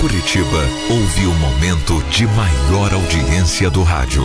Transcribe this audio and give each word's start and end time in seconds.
Curitiba 0.00 0.64
ouve 0.88 1.26
o 1.26 1.34
momento 1.34 2.02
de 2.04 2.26
maior 2.28 2.94
audiência 2.94 3.68
do 3.68 3.82
rádio. 3.82 4.24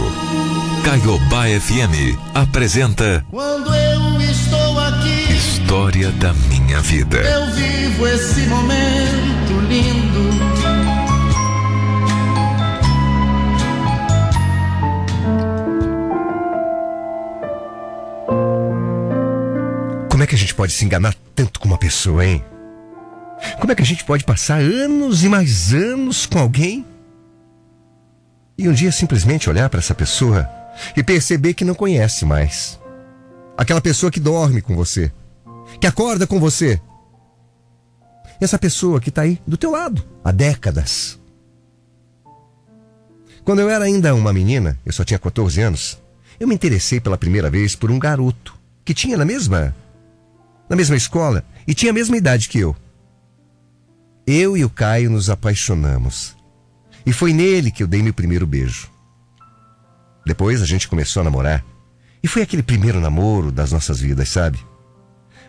Caiobá 0.85 1.48
FM 1.48 2.17
apresenta 2.33 3.25
Quando 3.30 3.75
eu 3.75 4.22
estou 4.22 4.80
aqui, 4.80 5.33
História 5.33 6.11
da 6.14 6.32
Minha 6.33 6.80
Vida. 6.80 7.17
eu 7.17 7.53
vivo 7.53 8.07
esse 8.07 8.48
momento 8.48 9.60
lindo. 9.68 10.25
Como 20.10 20.23
é 20.23 20.28
que 20.28 20.36
a 20.36 20.38
gente 20.38 20.55
pode 20.55 20.71
se 20.71 20.86
enganar 20.86 21.14
tanto 21.36 21.60
com 21.60 21.68
uma 21.68 21.78
pessoa, 21.78 22.26
hein? 22.26 22.42
Como 23.59 23.71
é 23.71 23.75
que 23.75 23.82
a 23.82 23.86
gente 23.86 24.04
pode 24.04 24.23
passar 24.23 24.60
anos 24.60 25.24
e 25.24 25.29
mais 25.29 25.74
anos 25.74 26.25
com 26.25 26.39
alguém 26.39 26.86
e 28.57 28.70
um 28.70 28.74
dia 28.74 28.92
simplesmente 28.92 29.50
olhar 29.50 29.70
para 29.70 29.79
essa 29.79 29.93
pessoa 29.93 30.50
e 30.96 31.04
perceber 31.04 31.54
que 31.54 31.65
não 31.65 31.75
conhece 31.75 32.25
mais? 32.25 32.79
Aquela 33.57 33.81
pessoa 33.81 34.11
que 34.11 34.20
dorme 34.20 34.61
com 34.61 34.75
você, 34.75 35.11
que 35.79 35.87
acorda 35.87 36.27
com 36.27 36.39
você. 36.39 36.79
Essa 38.39 38.59
pessoa 38.59 38.99
que 38.99 39.09
está 39.09 39.21
aí 39.21 39.39
do 39.48 39.57
teu 39.57 39.71
lado 39.71 40.03
há 40.23 40.31
décadas. 40.31 41.20
Quando 43.43 43.59
eu 43.59 43.70
era 43.70 43.85
ainda 43.85 44.13
uma 44.13 44.34
menina, 44.34 44.77
eu 44.85 44.91
só 44.91 45.03
tinha 45.03 45.20
14 45.20 45.62
anos, 45.62 45.99
eu 46.39 46.48
me 46.48 46.55
interessei 46.55 46.99
pela 46.99 47.17
primeira 47.17 47.49
vez 47.49 47.75
por 47.75 47.91
um 47.91 47.99
garoto 47.99 48.57
que 48.84 48.93
tinha 48.93 49.17
na 49.17 49.23
mesma 49.23 49.73
na 50.67 50.75
mesma 50.75 50.95
escola 50.95 51.45
e 51.67 51.73
tinha 51.73 51.91
a 51.91 51.93
mesma 51.93 52.17
idade 52.17 52.49
que 52.49 52.59
eu. 52.59 52.75
Eu 54.27 54.57
e 54.57 54.65
o 54.65 54.70
Caio 54.70 55.11
nos 55.11 55.29
apaixonamos. 55.29 56.35
E 57.05 57.13
foi 57.13 57.31
nele 57.31 57.70
que 57.70 57.84
eu 57.84 57.87
dei 57.87 58.01
meu 58.01 58.13
primeiro 58.13 58.48
beijo. 58.48 58.90
Depois 60.26 60.63
a 60.63 60.65
gente 60.65 60.87
começou 60.87 61.21
a 61.21 61.23
namorar. 61.23 61.63
E 62.23 62.27
foi 62.27 62.41
aquele 62.41 62.63
primeiro 62.63 62.99
namoro 62.99 63.51
das 63.51 63.71
nossas 63.71 63.99
vidas, 63.99 64.30
sabe? 64.30 64.59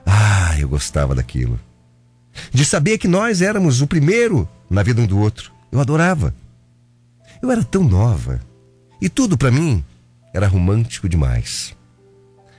Ah, 0.04 0.54
eu 0.58 0.68
gostava 0.68 1.14
daquilo. 1.14 1.58
De 2.52 2.66
saber 2.66 2.98
que 2.98 3.08
nós 3.08 3.40
éramos 3.40 3.80
o 3.80 3.86
primeiro 3.86 4.46
na 4.68 4.82
vida 4.82 5.00
um 5.00 5.06
do 5.06 5.18
outro. 5.18 5.50
Eu 5.72 5.80
adorava. 5.80 6.34
Eu 7.40 7.50
era 7.50 7.64
tão 7.64 7.82
nova. 7.82 8.42
E 9.00 9.08
tudo 9.08 9.38
para 9.38 9.50
mim 9.50 9.82
era 10.34 10.46
romântico 10.46 11.08
demais. 11.08 11.74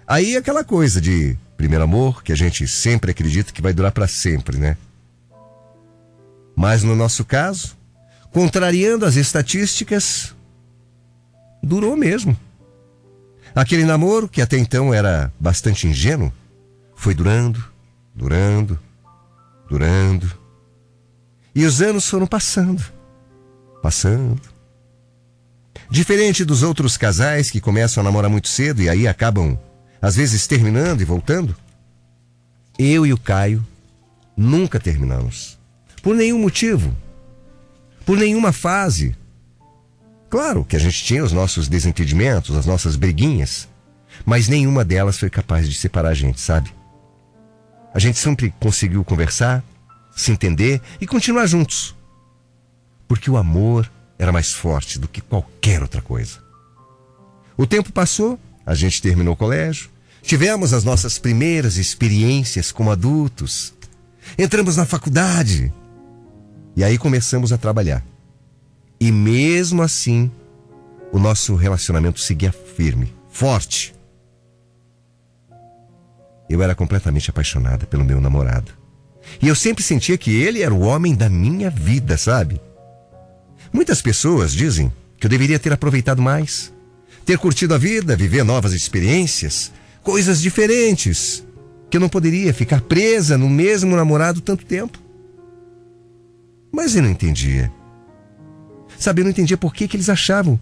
Aí 0.08 0.36
aquela 0.36 0.64
coisa 0.64 1.00
de 1.00 1.38
primeiro 1.56 1.84
amor, 1.84 2.24
que 2.24 2.32
a 2.32 2.36
gente 2.36 2.68
sempre 2.68 3.12
acredita 3.12 3.54
que 3.54 3.62
vai 3.62 3.74
durar 3.74 3.92
para 3.92 4.08
sempre, 4.08 4.58
né? 4.58 4.78
Mas 6.58 6.82
no 6.82 6.96
nosso 6.96 7.24
caso, 7.24 7.78
contrariando 8.32 9.06
as 9.06 9.16
estatísticas, 9.16 10.36
durou 11.62 11.96
mesmo. 11.96 12.36
Aquele 13.54 13.86
namoro, 13.86 14.28
que 14.28 14.42
até 14.42 14.58
então 14.58 14.92
era 14.92 15.32
bastante 15.40 15.86
ingênuo, 15.88 16.34
foi 16.96 17.14
durando, 17.14 17.64
durando, 18.16 18.80
durando. 19.70 20.32
E 21.54 21.64
os 21.64 21.80
anos 21.80 22.10
foram 22.10 22.26
passando, 22.26 22.84
passando. 23.84 24.42
Diferente 25.92 26.44
dos 26.44 26.64
outros 26.64 26.98
casais 26.98 27.52
que 27.52 27.62
começam 27.62 28.02
a 28.02 28.04
namorar 28.04 28.32
muito 28.32 28.48
cedo 28.48 28.82
e 28.82 28.90
aí 28.90 29.08
acabam 29.08 29.60
às 30.02 30.16
vezes 30.16 30.48
terminando 30.48 31.02
e 31.02 31.06
voltando. 31.06 31.56
Eu 32.80 33.06
e 33.06 33.14
o 33.14 33.18
Caio 33.18 33.64
nunca 34.36 34.80
terminamos. 34.80 35.57
Por 36.08 36.16
nenhum 36.16 36.40
motivo. 36.40 36.96
Por 38.06 38.18
nenhuma 38.18 38.54
fase. 38.54 39.14
Claro 40.30 40.64
que 40.64 40.78
a 40.78 40.80
gente 40.80 41.04
tinha 41.04 41.22
os 41.22 41.34
nossos 41.34 41.68
desentendimentos, 41.68 42.56
as 42.56 42.66
nossas 42.66 42.96
briguinhas, 42.96 43.68
mas 44.26 44.48
nenhuma 44.48 44.86
delas 44.86 45.20
foi 45.20 45.30
capaz 45.30 45.68
de 45.68 45.78
separar 45.78 46.12
a 46.12 46.14
gente, 46.14 46.40
sabe? 46.40 46.74
A 47.94 48.00
gente 48.00 48.18
sempre 48.20 48.54
conseguiu 48.58 49.04
conversar, 49.04 49.62
se 50.16 50.32
entender 50.32 50.82
e 51.02 51.06
continuar 51.06 51.46
juntos. 51.46 51.94
Porque 53.06 53.30
o 53.30 53.36
amor 53.36 53.92
era 54.18 54.32
mais 54.32 54.54
forte 54.54 54.98
do 54.98 55.10
que 55.10 55.20
qualquer 55.20 55.82
outra 55.82 56.02
coisa. 56.02 56.40
O 57.58 57.68
tempo 57.68 57.92
passou 57.92 58.40
a 58.66 58.74
gente 58.74 59.02
terminou 59.02 59.34
o 59.34 59.38
colégio, 59.38 59.90
tivemos 60.22 60.72
as 60.72 60.86
nossas 60.86 61.20
primeiras 61.20 61.76
experiências 61.76 62.72
como 62.72 62.92
adultos, 62.92 63.74
entramos 64.38 64.78
na 64.78 64.86
faculdade 64.86 65.70
e 66.78 66.84
aí 66.84 66.96
começamos 66.96 67.52
a 67.52 67.58
trabalhar. 67.58 68.06
E 69.00 69.12
mesmo 69.12 69.82
assim, 69.82 70.32
o 71.12 71.18
nosso 71.18 71.56
relacionamento 71.56 72.20
seguia 72.20 72.52
firme, 72.52 73.12
forte. 73.28 73.96
Eu 76.48 76.62
era 76.62 76.76
completamente 76.76 77.32
apaixonada 77.32 77.88
pelo 77.88 78.06
meu 78.06 78.22
namorado. 78.22 78.72
E 79.42 79.48
eu 79.48 79.56
sempre 79.56 79.84
sentia 79.84 80.20
que 80.20 80.32
ele 80.32 80.62
era 80.62 80.74
o 80.74 80.82
homem 80.82 81.16
da 81.16 81.28
minha 81.28 81.72
vida, 81.72 82.16
sabe? 82.16 82.62
Muitas 83.74 84.00
pessoas 84.00 84.54
dizem 84.54 84.94
que 85.20 85.26
eu 85.26 85.30
deveria 85.32 85.58
ter 85.58 85.74
aproveitado 85.74 86.22
mais 86.22 86.72
ter 87.26 87.40
curtido 87.40 87.74
a 87.74 87.78
vida, 87.78 88.16
viver 88.16 88.44
novas 88.44 88.72
experiências, 88.72 89.72
coisas 90.02 90.40
diferentes, 90.40 91.44
que 91.90 91.98
eu 91.98 92.02
não 92.02 92.08
poderia 92.08 92.54
ficar 92.54 92.82
presa 92.82 93.36
no 93.36 93.50
mesmo 93.50 93.96
namorado 93.96 94.42
tanto 94.42 94.64
tempo. 94.64 95.07
Mas 96.78 96.96
eu 96.96 97.02
não 97.02 97.10
entendia. 97.10 97.72
Sabe, 99.00 99.22
eu 99.22 99.24
não 99.24 99.32
entendia 99.32 99.58
por 99.58 99.74
que, 99.74 99.88
que 99.88 99.98
eles 99.98 100.10
achavam 100.10 100.60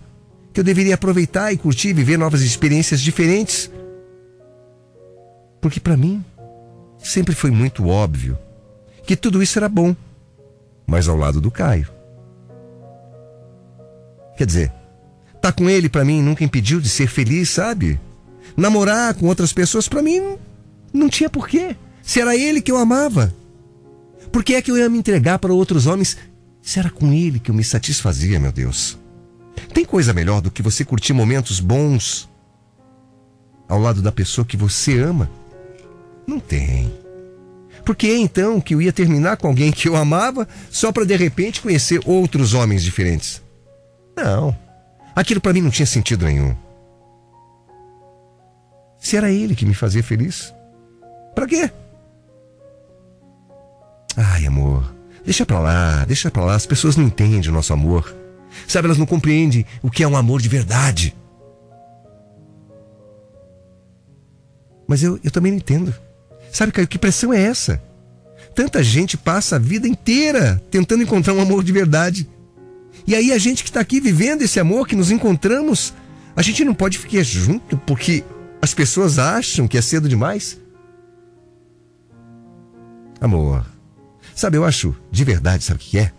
que 0.53 0.61
eu 0.61 0.63
deveria 0.63 0.95
aproveitar 0.95 1.51
e 1.51 1.57
curtir, 1.57 1.91
viver 1.91 2.17
novas 2.17 2.41
experiências 2.41 3.01
diferentes. 3.01 3.69
Porque 5.59 5.77
para 5.77 5.97
mim 5.97 6.23
sempre 6.97 7.35
foi 7.35 7.51
muito 7.51 7.89
óbvio 7.89 8.37
que 9.03 9.17
tudo 9.17 9.43
isso 9.43 9.59
era 9.59 9.67
bom, 9.67 9.93
mas 10.87 11.09
ao 11.09 11.17
lado 11.17 11.41
do 11.41 11.51
Caio. 11.51 11.89
Quer 14.37 14.45
dizer, 14.45 14.73
tá 15.41 15.51
com 15.51 15.69
ele 15.69 15.89
para 15.89 16.05
mim 16.05 16.21
nunca 16.21 16.45
impediu 16.45 16.79
de 16.79 16.87
ser 16.87 17.07
feliz, 17.07 17.49
sabe? 17.49 17.99
Namorar 18.55 19.15
com 19.15 19.25
outras 19.25 19.51
pessoas 19.51 19.89
para 19.89 20.01
mim 20.01 20.37
não 20.93 21.09
tinha 21.09 21.29
porquê. 21.29 21.75
Se 22.01 22.21
era 22.21 22.37
ele 22.37 22.61
que 22.61 22.71
eu 22.71 22.77
amava. 22.77 23.33
Por 24.35 24.43
que 24.43 24.55
é 24.55 24.61
que 24.61 24.69
eu 24.69 24.77
ia 24.77 24.89
me 24.89 24.97
entregar 24.97 25.39
para 25.39 25.53
outros 25.53 25.87
homens 25.87 26.17
se 26.61 26.77
era 26.77 26.89
com 26.89 27.13
ele 27.13 27.39
que 27.39 27.49
eu 27.49 27.55
me 27.55 27.63
satisfazia, 27.63 28.37
meu 28.37 28.51
Deus? 28.51 28.99
Tem 29.73 29.85
coisa 29.85 30.11
melhor 30.11 30.41
do 30.41 30.51
que 30.51 30.61
você 30.61 30.83
curtir 30.83 31.13
momentos 31.13 31.61
bons 31.61 32.29
ao 33.65 33.79
lado 33.79 34.01
da 34.01 34.11
pessoa 34.11 34.43
que 34.43 34.57
você 34.57 34.99
ama? 34.99 35.31
Não 36.27 36.37
tem. 36.37 36.93
Por 37.85 37.95
que 37.95 38.13
então 38.13 38.59
que 38.59 38.75
eu 38.75 38.81
ia 38.81 38.91
terminar 38.91 39.37
com 39.37 39.47
alguém 39.47 39.71
que 39.71 39.87
eu 39.87 39.95
amava 39.95 40.45
só 40.69 40.91
para 40.91 41.05
de 41.05 41.15
repente 41.15 41.61
conhecer 41.61 42.01
outros 42.05 42.53
homens 42.53 42.83
diferentes? 42.83 43.41
Não. 44.17 44.53
Aquilo 45.15 45.39
para 45.39 45.53
mim 45.53 45.61
não 45.61 45.71
tinha 45.71 45.85
sentido 45.85 46.25
nenhum. 46.25 46.53
Se 48.99 49.15
era 49.15 49.31
ele 49.31 49.55
que 49.55 49.65
me 49.65 49.73
fazia 49.73 50.03
feliz, 50.03 50.53
para 51.33 51.47
quê? 51.47 51.71
Ai, 54.17 54.45
amor, 54.45 54.93
deixa 55.23 55.45
pra 55.45 55.59
lá, 55.59 56.05
deixa 56.05 56.31
pra 56.31 56.45
lá. 56.45 56.55
As 56.55 56.65
pessoas 56.65 56.95
não 56.95 57.05
entendem 57.05 57.49
o 57.49 57.53
nosso 57.53 57.73
amor. 57.73 58.15
Sabe, 58.67 58.87
elas 58.87 58.97
não 58.97 59.05
compreendem 59.05 59.65
o 59.81 59.91
que 59.91 60.03
é 60.03 60.07
um 60.07 60.15
amor 60.15 60.41
de 60.41 60.47
verdade. 60.47 61.15
Mas 64.87 65.03
eu, 65.03 65.19
eu 65.23 65.31
também 65.31 65.51
não 65.51 65.57
entendo. 65.57 65.93
Sabe, 66.51 66.71
Caio, 66.71 66.87
que 66.87 66.97
pressão 66.97 67.33
é 67.33 67.41
essa? 67.41 67.81
Tanta 68.53 68.81
gente 68.81 69.17
passa 69.17 69.57
a 69.57 69.59
vida 69.59 69.87
inteira 69.87 70.61
tentando 70.71 71.03
encontrar 71.03 71.33
um 71.33 71.41
amor 71.41 71.63
de 71.63 71.71
verdade. 71.71 72.29
E 73.05 73.13
aí 73.13 73.31
a 73.31 73.37
gente 73.37 73.63
que 73.63 73.69
está 73.69 73.81
aqui 73.81 73.99
vivendo 73.99 74.43
esse 74.43 74.59
amor, 74.59 74.87
que 74.87 74.95
nos 74.95 75.11
encontramos, 75.11 75.93
a 76.35 76.41
gente 76.41 76.63
não 76.63 76.73
pode 76.73 76.97
ficar 76.97 77.23
junto 77.23 77.77
porque 77.77 78.23
as 78.61 78.73
pessoas 78.73 79.19
acham 79.19 79.67
que 79.67 79.77
é 79.77 79.81
cedo 79.81 80.07
demais? 80.07 80.57
Amor, 83.19 83.65
sabe, 84.35 84.57
eu 84.57 84.65
acho 84.65 84.95
de 85.11 85.23
verdade, 85.23 85.63
sabe 85.63 85.79
o 85.79 85.83
que 85.83 85.97
é? 85.97 86.11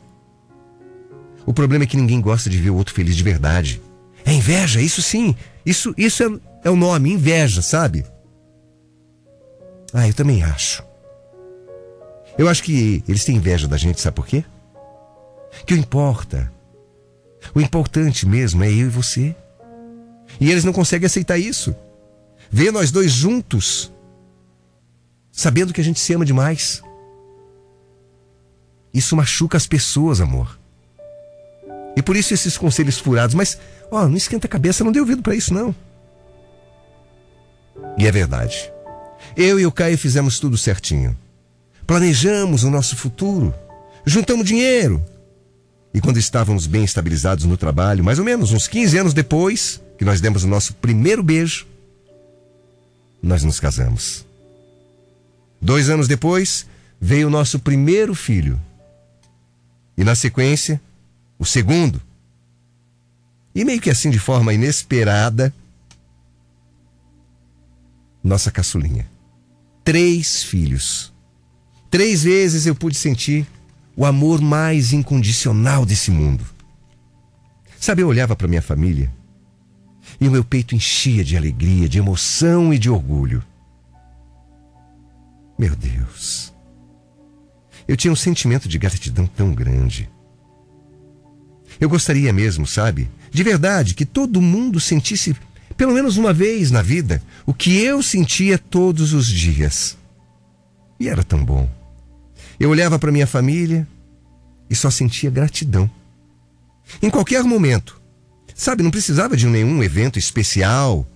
O 1.44 1.54
problema 1.54 1.84
é 1.84 1.86
que 1.86 1.96
ninguém 1.96 2.20
gosta 2.20 2.50
de 2.50 2.58
ver 2.58 2.70
o 2.70 2.76
outro 2.76 2.92
feliz 2.92 3.14
de 3.14 3.22
verdade. 3.22 3.80
É 4.24 4.32
inveja, 4.32 4.80
isso 4.80 5.00
sim. 5.00 5.36
Isso, 5.64 5.94
isso 5.96 6.24
é, 6.24 6.68
é 6.68 6.70
o 6.70 6.74
nome, 6.74 7.12
inveja, 7.12 7.62
sabe? 7.62 8.04
Ah, 9.92 10.08
eu 10.08 10.14
também 10.14 10.42
acho. 10.42 10.82
Eu 12.36 12.48
acho 12.48 12.64
que 12.64 13.04
eles 13.06 13.24
têm 13.24 13.36
inveja 13.36 13.68
da 13.68 13.76
gente, 13.76 14.00
sabe 14.00 14.16
por 14.16 14.26
quê? 14.26 14.44
Que 15.64 15.74
o 15.74 15.76
importa 15.76 16.50
o 17.54 17.60
importante 17.60 18.26
mesmo 18.26 18.64
é 18.64 18.70
eu 18.70 18.86
e 18.86 18.88
você. 18.88 19.34
E 20.40 20.50
eles 20.50 20.64
não 20.64 20.72
conseguem 20.72 21.06
aceitar 21.06 21.38
isso. 21.38 21.74
Ver 22.50 22.72
nós 22.72 22.90
dois 22.90 23.12
juntos, 23.12 23.92
sabendo 25.32 25.72
que 25.72 25.80
a 25.80 25.84
gente 25.84 26.00
se 26.00 26.12
ama 26.12 26.24
demais. 26.24 26.82
Isso 28.96 29.14
machuca 29.14 29.58
as 29.58 29.66
pessoas, 29.66 30.22
amor. 30.22 30.58
E 31.94 32.00
por 32.00 32.16
isso 32.16 32.32
esses 32.32 32.56
conselhos 32.56 32.98
furados. 32.98 33.34
Mas, 33.34 33.58
ó, 33.90 34.08
não 34.08 34.16
esquenta 34.16 34.46
a 34.46 34.48
cabeça, 34.48 34.82
não 34.82 34.90
dê 34.90 34.98
ouvido 34.98 35.20
para 35.20 35.34
isso, 35.34 35.52
não. 35.52 35.74
E 37.98 38.06
é 38.06 38.10
verdade. 38.10 38.72
Eu 39.36 39.60
e 39.60 39.66
o 39.66 39.70
Caio 39.70 39.98
fizemos 39.98 40.40
tudo 40.40 40.56
certinho. 40.56 41.14
Planejamos 41.86 42.64
o 42.64 42.70
nosso 42.70 42.96
futuro. 42.96 43.52
Juntamos 44.06 44.46
dinheiro. 44.46 45.04
E 45.92 46.00
quando 46.00 46.16
estávamos 46.16 46.66
bem 46.66 46.82
estabilizados 46.82 47.44
no 47.44 47.58
trabalho, 47.58 48.02
mais 48.02 48.18
ou 48.18 48.24
menos 48.24 48.50
uns 48.50 48.66
15 48.66 48.96
anos 48.96 49.12
depois 49.12 49.78
que 49.98 50.06
nós 50.06 50.22
demos 50.22 50.42
o 50.42 50.48
nosso 50.48 50.72
primeiro 50.72 51.22
beijo, 51.22 51.66
nós 53.22 53.42
nos 53.42 53.60
casamos. 53.60 54.24
Dois 55.60 55.90
anos 55.90 56.08
depois, 56.08 56.66
veio 56.98 57.26
o 57.26 57.30
nosso 57.30 57.58
primeiro 57.58 58.14
filho. 58.14 58.58
E 59.96 60.04
na 60.04 60.14
sequência, 60.14 60.80
o 61.38 61.44
segundo. 61.44 62.00
E 63.54 63.64
meio 63.64 63.80
que 63.80 63.90
assim, 63.90 64.10
de 64.10 64.18
forma 64.18 64.52
inesperada, 64.52 65.54
nossa 68.22 68.50
caçulinha. 68.50 69.08
Três 69.82 70.42
filhos. 70.42 71.12
Três 71.90 72.24
vezes 72.24 72.66
eu 72.66 72.74
pude 72.74 72.96
sentir 72.96 73.46
o 73.96 74.04
amor 74.04 74.40
mais 74.40 74.92
incondicional 74.92 75.86
desse 75.86 76.10
mundo. 76.10 76.44
Sabe, 77.78 78.02
eu 78.02 78.08
olhava 78.08 78.34
para 78.34 78.48
minha 78.48 78.60
família 78.60 79.10
e 80.20 80.28
o 80.28 80.30
meu 80.30 80.44
peito 80.44 80.74
enchia 80.74 81.24
de 81.24 81.36
alegria, 81.36 81.88
de 81.88 81.98
emoção 81.98 82.72
e 82.72 82.78
de 82.78 82.90
orgulho. 82.90 83.42
Meu 85.58 85.74
Deus. 85.74 86.52
Eu 87.88 87.96
tinha 87.96 88.12
um 88.12 88.16
sentimento 88.16 88.68
de 88.68 88.78
gratidão 88.78 89.26
tão 89.26 89.54
grande. 89.54 90.08
Eu 91.80 91.88
gostaria 91.88 92.32
mesmo, 92.32 92.66
sabe, 92.66 93.08
de 93.30 93.42
verdade, 93.42 93.94
que 93.94 94.06
todo 94.06 94.40
mundo 94.40 94.80
sentisse, 94.80 95.36
pelo 95.76 95.92
menos 95.92 96.16
uma 96.16 96.32
vez 96.32 96.70
na 96.70 96.82
vida, 96.82 97.22
o 97.44 97.52
que 97.52 97.78
eu 97.78 98.02
sentia 98.02 98.58
todos 98.58 99.12
os 99.12 99.26
dias. 99.26 99.96
E 100.98 101.08
era 101.08 101.22
tão 101.22 101.44
bom. 101.44 101.68
Eu 102.58 102.70
olhava 102.70 102.98
para 102.98 103.12
minha 103.12 103.26
família 103.26 103.86
e 104.70 104.74
só 104.74 104.90
sentia 104.90 105.30
gratidão. 105.30 105.90
Em 107.02 107.10
qualquer 107.10 107.42
momento. 107.44 108.00
Sabe, 108.54 108.82
não 108.82 108.90
precisava 108.90 109.36
de 109.36 109.46
nenhum 109.46 109.82
evento 109.82 110.18
especial. 110.18 111.06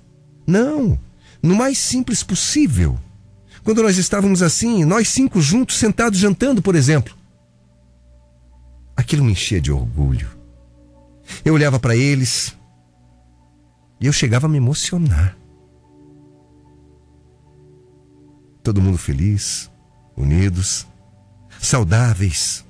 Não, 0.46 0.98
no 1.42 1.54
mais 1.54 1.78
simples 1.78 2.22
possível. 2.22 2.98
Quando 3.64 3.82
nós 3.82 3.96
estávamos 3.98 4.42
assim, 4.42 4.84
nós 4.84 5.08
cinco 5.08 5.40
juntos, 5.40 5.76
sentados 5.76 6.18
jantando, 6.18 6.62
por 6.62 6.74
exemplo. 6.74 7.14
Aquilo 8.96 9.24
me 9.24 9.32
enchia 9.32 9.60
de 9.60 9.70
orgulho. 9.72 10.30
Eu 11.44 11.54
olhava 11.54 11.78
para 11.78 11.96
eles 11.96 12.56
e 14.00 14.06
eu 14.06 14.12
chegava 14.12 14.46
a 14.46 14.48
me 14.48 14.56
emocionar. 14.56 15.36
Todo 18.62 18.80
mundo 18.80 18.98
feliz, 18.98 19.70
unidos, 20.16 20.86
saudáveis. 21.60 22.64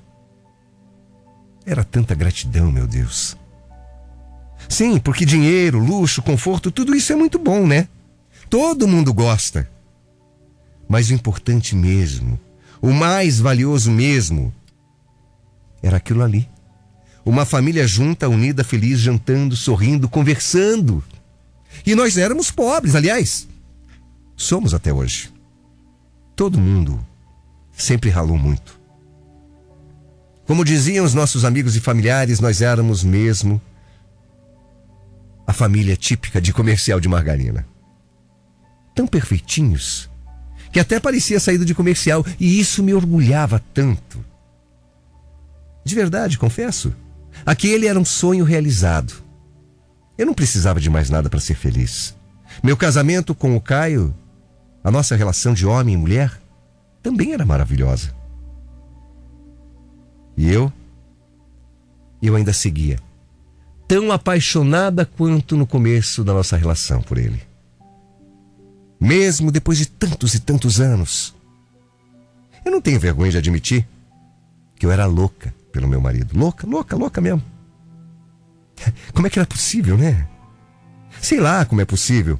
Era 1.65 1.85
tanta 1.85 2.15
gratidão, 2.15 2.71
meu 2.71 2.87
Deus. 2.87 3.37
Sim, 4.69 4.99
porque 4.99 5.25
dinheiro, 5.25 5.79
luxo, 5.79 6.23
conforto, 6.23 6.71
tudo 6.71 6.95
isso 6.95 7.13
é 7.13 7.17
muito 7.17 7.39
bom, 7.39 7.67
né? 7.67 7.89
Todo 8.49 8.89
mundo 8.89 9.13
gosta. 9.13 9.69
Mas 10.91 11.09
o 11.09 11.15
importante 11.15 11.77
mesmo, 11.77 12.37
o 12.83 12.93
mais 12.93 13.39
valioso 13.39 13.93
mesmo, 13.93 14.53
era 15.81 15.99
aquilo 15.99 16.21
ali. 16.21 16.49
Uma 17.25 17.47
família 17.47 17.87
junta, 17.87 18.29
unida, 18.29 18.65
feliz, 18.65 18.99
jantando, 18.99 19.55
sorrindo, 19.55 20.09
conversando. 20.09 21.01
E 21.87 21.95
nós 21.95 22.19
éramos 22.19 22.51
pobres, 22.51 22.97
aliás. 22.97 23.47
Somos 24.37 24.75
até 24.75 24.93
hoje. 24.93 25.33
Todo 26.35 26.59
mundo 26.59 26.99
sempre 27.73 28.11
ralou 28.11 28.37
muito. 28.37 28.77
Como 30.45 30.65
diziam 30.65 31.05
os 31.05 31.15
nossos 31.15 31.45
amigos 31.45 31.77
e 31.77 31.81
familiares, 31.81 32.41
nós 32.41 32.61
éramos 32.61 33.05
mesmo 33.05 33.63
a 35.47 35.53
família 35.53 35.97
típica 35.97 36.41
de 36.41 36.53
comercial 36.53 36.99
de 36.99 37.09
margarina. 37.09 37.65
Tão 38.93 39.07
perfeitinhos 39.07 40.10
que 40.73 40.81
até 40.81 41.01
parecia 41.01 41.41
saído 41.41 41.65
de 41.65 41.75
comercial, 41.75 42.25
e 42.39 42.61
isso 42.61 42.83
me 42.83 42.95
orgulhava 42.95 43.63
tanto. 43.75 44.25
De 45.85 45.95
verdade, 45.95 46.39
confesso. 46.39 46.95
Aquele 47.45 47.87
era 47.87 47.99
um 47.99 48.05
sonho 48.05 48.45
realizado. 48.45 49.15
Eu 50.17 50.27
não 50.27 50.35
precisava 50.35 50.81
de 50.81 50.91
mais 50.91 51.11
nada 51.11 51.29
para 51.29 51.41
ser 51.41 51.55
feliz. 51.55 52.15
Meu 52.63 52.77
casamento 52.77 53.35
com 53.35 53.57
o 53.57 53.61
Caio, 53.61 54.15
a 54.85 54.91
nossa 54.91 55.17
relação 55.17 55.55
de 55.55 55.67
homem 55.67 55.95
e 55.95 55.99
mulher, 55.99 56.41
também 57.03 57.33
era 57.33 57.45
maravilhosa. 57.45 58.15
E 60.37 60.51
eu? 60.51 60.73
Eu 62.23 62.37
ainda 62.37 62.53
seguia, 62.53 62.99
tão 63.89 64.13
apaixonada 64.13 65.07
quanto 65.07 65.57
no 65.57 65.67
começo 65.67 66.23
da 66.23 66.35
nossa 66.35 66.57
relação 66.57 67.01
por 67.01 67.17
ele 67.17 67.50
mesmo 69.01 69.51
depois 69.51 69.79
de 69.79 69.87
tantos 69.87 70.35
e 70.35 70.41
tantos 70.41 70.81
anos. 70.81 71.35
Eu 72.65 72.71
não 72.71 72.81
tenho 72.81 73.01
vergonha 73.01 73.31
de 73.31 73.39
admitir 73.39 73.89
que 74.77 74.85
eu 74.85 74.91
era 74.91 75.07
louca 75.07 75.55
pelo 75.73 75.89
meu 75.89 76.01
marido. 76.01 76.39
Louca, 76.39 76.67
louca, 76.67 76.97
louca 76.97 77.21
mesmo. 77.21 77.43
Como 79.15 79.27
é 79.27 79.31
que 79.31 79.39
era 79.39 79.47
possível, 79.47 79.97
né? 79.97 80.29
Sei 81.21 81.41
lá 81.41 81.65
como 81.65 81.81
é 81.81 81.85
possível. 81.85 82.39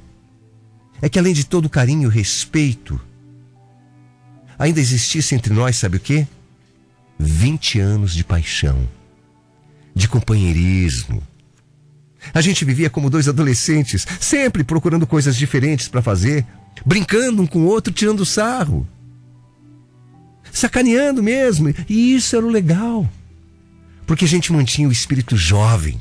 É 1.01 1.09
que 1.09 1.17
além 1.17 1.33
de 1.33 1.45
todo 1.45 1.65
o 1.65 1.69
carinho 1.69 2.09
e 2.09 2.13
respeito, 2.13 3.01
ainda 4.57 4.79
existisse 4.79 5.33
entre 5.33 5.53
nós, 5.53 5.77
sabe 5.77 5.97
o 5.97 5.99
quê? 5.99 6.27
20 7.17 7.79
anos 7.79 8.13
de 8.13 8.23
paixão, 8.23 8.87
de 9.95 10.07
companheirismo, 10.07 11.21
a 12.33 12.41
gente 12.41 12.63
vivia 12.63 12.89
como 12.89 13.09
dois 13.09 13.27
adolescentes, 13.27 14.05
sempre 14.19 14.63
procurando 14.63 15.07
coisas 15.07 15.35
diferentes 15.35 15.87
para 15.87 16.01
fazer, 16.01 16.45
brincando 16.85 17.41
um 17.41 17.47
com 17.47 17.59
o 17.59 17.65
outro, 17.65 17.91
tirando 17.91 18.25
sarro. 18.25 18.87
Sacaneando 20.51 21.23
mesmo, 21.23 21.73
e 21.89 22.15
isso 22.15 22.35
era 22.35 22.45
o 22.45 22.49
legal. 22.49 23.09
Porque 24.05 24.25
a 24.25 24.27
gente 24.27 24.53
mantinha 24.53 24.87
o 24.87 24.91
espírito 24.91 25.35
jovem. 25.35 25.99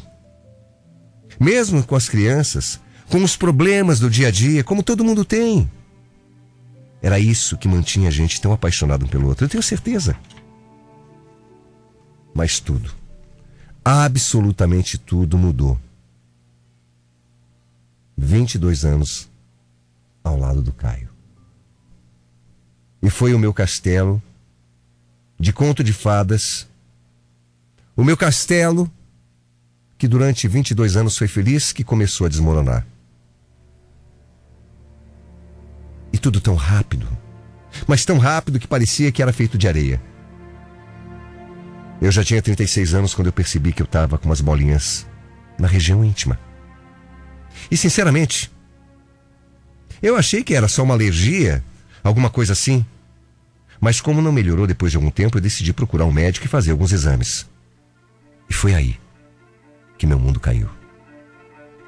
Mesmo 1.38 1.82
com 1.82 1.96
as 1.96 2.08
crianças, 2.08 2.78
com 3.08 3.22
os 3.22 3.36
problemas 3.36 3.98
do 3.98 4.10
dia 4.10 4.28
a 4.28 4.30
dia, 4.30 4.62
como 4.62 4.82
todo 4.82 5.04
mundo 5.04 5.24
tem. 5.24 5.70
Era 7.02 7.18
isso 7.18 7.56
que 7.56 7.68
mantinha 7.68 8.08
a 8.08 8.12
gente 8.12 8.40
tão 8.40 8.52
apaixonado 8.52 9.06
um 9.06 9.08
pelo 9.08 9.28
outro, 9.28 9.46
eu 9.46 9.48
tenho 9.48 9.62
certeza. 9.62 10.16
Mas 12.34 12.60
tudo, 12.60 12.92
absolutamente 13.82 14.98
tudo 14.98 15.38
mudou 15.38 15.78
22 18.26 18.84
anos 18.84 19.30
ao 20.22 20.38
lado 20.38 20.60
do 20.60 20.72
Caio. 20.72 21.08
E 23.02 23.08
foi 23.08 23.32
o 23.32 23.38
meu 23.38 23.52
castelo 23.52 24.22
de 25.38 25.52
conto 25.52 25.82
de 25.82 25.92
fadas, 25.92 26.68
o 27.96 28.04
meu 28.04 28.16
castelo 28.16 28.90
que 29.96 30.06
durante 30.06 30.46
22 30.46 30.96
anos 30.96 31.16
foi 31.16 31.28
feliz 31.28 31.72
que 31.72 31.82
começou 31.82 32.26
a 32.26 32.30
desmoronar. 32.30 32.86
E 36.12 36.18
tudo 36.18 36.40
tão 36.40 36.54
rápido, 36.54 37.08
mas 37.86 38.04
tão 38.04 38.18
rápido 38.18 38.58
que 38.58 38.66
parecia 38.66 39.10
que 39.10 39.22
era 39.22 39.32
feito 39.32 39.56
de 39.56 39.66
areia. 39.66 40.00
Eu 42.02 42.10
já 42.10 42.22
tinha 42.24 42.42
36 42.42 42.94
anos 42.94 43.14
quando 43.14 43.28
eu 43.28 43.32
percebi 43.32 43.72
que 43.72 43.82
eu 43.82 43.86
estava 43.86 44.18
com 44.18 44.26
umas 44.26 44.40
bolinhas 44.40 45.06
na 45.58 45.68
região 45.68 46.04
íntima. 46.04 46.38
E 47.70 47.76
sinceramente, 47.76 48.50
eu 50.02 50.16
achei 50.16 50.42
que 50.42 50.54
era 50.54 50.68
só 50.68 50.82
uma 50.82 50.94
alergia, 50.94 51.64
alguma 52.02 52.30
coisa 52.30 52.52
assim. 52.52 52.84
Mas 53.80 54.00
como 54.00 54.22
não 54.22 54.32
melhorou 54.32 54.66
depois 54.66 54.92
de 54.92 54.96
algum 54.96 55.10
tempo, 55.10 55.38
eu 55.38 55.42
decidi 55.42 55.72
procurar 55.72 56.04
um 56.04 56.12
médico 56.12 56.46
e 56.46 56.48
fazer 56.48 56.70
alguns 56.70 56.92
exames. 56.92 57.46
E 58.48 58.54
foi 58.54 58.74
aí 58.74 58.98
que 59.96 60.06
meu 60.06 60.18
mundo 60.18 60.40
caiu. 60.40 60.68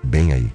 Bem 0.03 0.33
aí. 0.33 0.53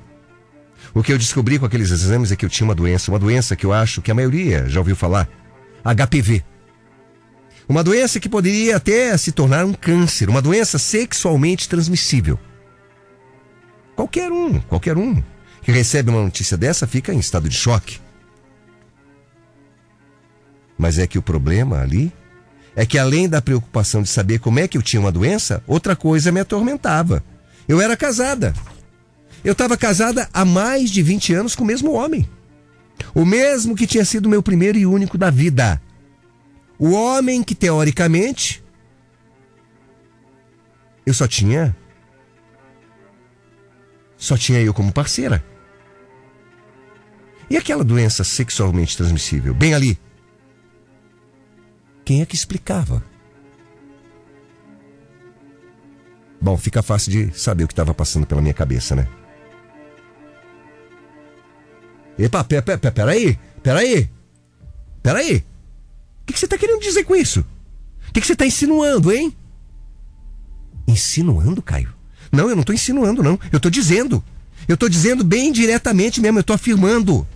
O 0.93 1.03
que 1.03 1.11
eu 1.11 1.17
descobri 1.17 1.59
com 1.59 1.65
aqueles 1.65 1.91
exames 1.91 2.31
é 2.31 2.35
que 2.35 2.45
eu 2.45 2.49
tinha 2.49 2.65
uma 2.65 2.75
doença, 2.75 3.11
uma 3.11 3.19
doença 3.19 3.55
que 3.55 3.65
eu 3.65 3.73
acho 3.73 4.01
que 4.01 4.11
a 4.11 4.15
maioria 4.15 4.67
já 4.69 4.79
ouviu 4.79 4.95
falar: 4.95 5.27
HPV. 5.83 6.43
Uma 7.67 7.83
doença 7.83 8.19
que 8.19 8.29
poderia 8.29 8.77
até 8.77 9.15
se 9.17 9.31
tornar 9.31 9.65
um 9.65 9.73
câncer, 9.73 10.29
uma 10.29 10.41
doença 10.41 10.77
sexualmente 10.77 11.67
transmissível. 11.67 12.39
Qualquer 13.97 14.31
um, 14.31 14.59
qualquer 14.59 14.95
um 14.95 15.23
que 15.63 15.71
recebe 15.71 16.11
uma 16.11 16.21
notícia 16.21 16.55
dessa 16.55 16.85
fica 16.85 17.11
em 17.11 17.17
estado 17.17 17.49
de 17.49 17.55
choque. 17.55 17.99
Mas 20.77 20.99
é 20.99 21.07
que 21.07 21.17
o 21.17 21.21
problema 21.21 21.81
ali 21.81 22.13
é 22.75 22.85
que 22.85 22.99
além 22.99 23.27
da 23.27 23.41
preocupação 23.41 24.03
de 24.03 24.07
saber 24.07 24.37
como 24.37 24.59
é 24.59 24.67
que 24.67 24.77
eu 24.77 24.83
tinha 24.83 24.99
uma 24.99 25.11
doença, 25.11 25.63
outra 25.65 25.95
coisa 25.95 26.31
me 26.31 26.39
atormentava. 26.39 27.23
Eu 27.67 27.81
era 27.81 27.97
casada. 27.97 28.53
Eu 29.43 29.53
estava 29.53 29.75
casada 29.75 30.29
há 30.31 30.45
mais 30.45 30.91
de 30.91 31.01
20 31.01 31.33
anos 31.33 31.55
com 31.55 31.63
o 31.63 31.67
mesmo 31.67 31.91
homem. 31.91 32.29
O 33.15 33.25
mesmo 33.25 33.75
que 33.75 33.87
tinha 33.87 34.05
sido 34.05 34.29
meu 34.29 34.43
primeiro 34.43 34.77
e 34.77 34.85
único 34.85 35.17
da 35.17 35.31
vida. 35.31 35.81
O 36.77 36.91
homem 36.91 37.41
que, 37.41 37.55
teoricamente, 37.55 38.63
eu 41.03 41.15
só 41.15 41.27
tinha. 41.27 41.75
Só 44.17 44.35
tinha 44.35 44.59
eu 44.59 44.73
como 44.73 44.91
parceira. 44.91 45.43
E 47.49 47.55
aquela 47.55 47.83
doença 47.83 48.23
sexualmente 48.23 48.97
transmissível, 48.97 49.53
bem 49.53 49.73
ali, 49.73 49.97
quem 52.03 52.21
é 52.21 52.25
que 52.25 52.35
explicava? 52.35 53.03
Bom, 56.39 56.55
fica 56.57 56.81
fácil 56.81 57.11
de 57.11 57.37
saber 57.37 57.63
o 57.63 57.67
que 57.67 57.73
estava 57.73 57.93
passando 57.93 58.25
pela 58.25 58.41
minha 58.41 58.53
cabeça, 58.53 58.95
né? 58.95 59.07
Epa, 62.17 62.43
pera, 62.43 62.61
pera, 62.61 62.91
peraí, 62.91 63.39
peraí, 63.61 64.09
peraí. 65.03 65.43
O 66.21 66.25
que, 66.25 66.39
você 66.39 66.45
está 66.45 66.57
querendo 66.57 66.79
dizer 66.79 67.03
com 67.03 67.15
isso? 67.15 67.45
O 68.09 68.13
que 68.13 68.21
você 68.21 68.33
está 68.33 68.45
insinuando, 68.45 69.11
hein? 69.11 69.35
Insinuando, 70.87 71.61
Caio? 71.61 71.93
Não, 72.31 72.49
eu 72.49 72.55
não 72.55 72.61
estou 72.61 72.75
insinuando, 72.75 73.23
não. 73.23 73.39
Eu 73.51 73.57
estou 73.57 73.71
dizendo. 73.71 74.23
Eu 74.67 74.73
estou 74.73 74.89
dizendo 74.89 75.23
bem 75.23 75.51
diretamente 75.51 76.19
mesmo, 76.19 76.39
eu 76.39 76.41
estou 76.41 76.53
afirmando. 76.53 77.27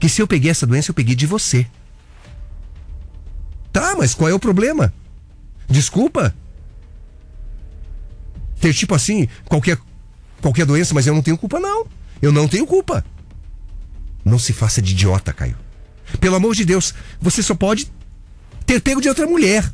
Que 0.00 0.08
se 0.08 0.20
eu 0.20 0.26
peguei 0.26 0.50
essa 0.50 0.66
doença, 0.66 0.90
eu 0.90 0.94
peguei 0.94 1.14
de 1.14 1.26
você. 1.26 1.66
Tá, 3.72 3.94
mas 3.96 4.14
qual 4.14 4.28
é 4.28 4.34
o 4.34 4.38
problema? 4.38 4.92
Desculpa? 5.68 6.34
Ter 8.60 8.72
tipo 8.74 8.94
assim, 8.94 9.28
qualquer, 9.46 9.78
qualquer 10.40 10.66
doença, 10.66 10.94
mas 10.94 11.06
eu 11.06 11.14
não 11.14 11.22
tenho 11.22 11.38
culpa, 11.38 11.58
não. 11.58 11.86
Eu 12.20 12.32
não 12.32 12.46
tenho 12.46 12.66
culpa. 12.66 13.04
Não 14.24 14.38
se 14.38 14.52
faça 14.52 14.80
de 14.80 14.92
idiota, 14.92 15.32
Caio. 15.32 15.56
Pelo 16.20 16.36
amor 16.36 16.54
de 16.54 16.64
Deus, 16.64 16.94
você 17.20 17.42
só 17.42 17.54
pode 17.54 17.90
ter 18.64 18.80
pego 18.80 19.00
de 19.00 19.08
outra 19.08 19.26
mulher. 19.26 19.70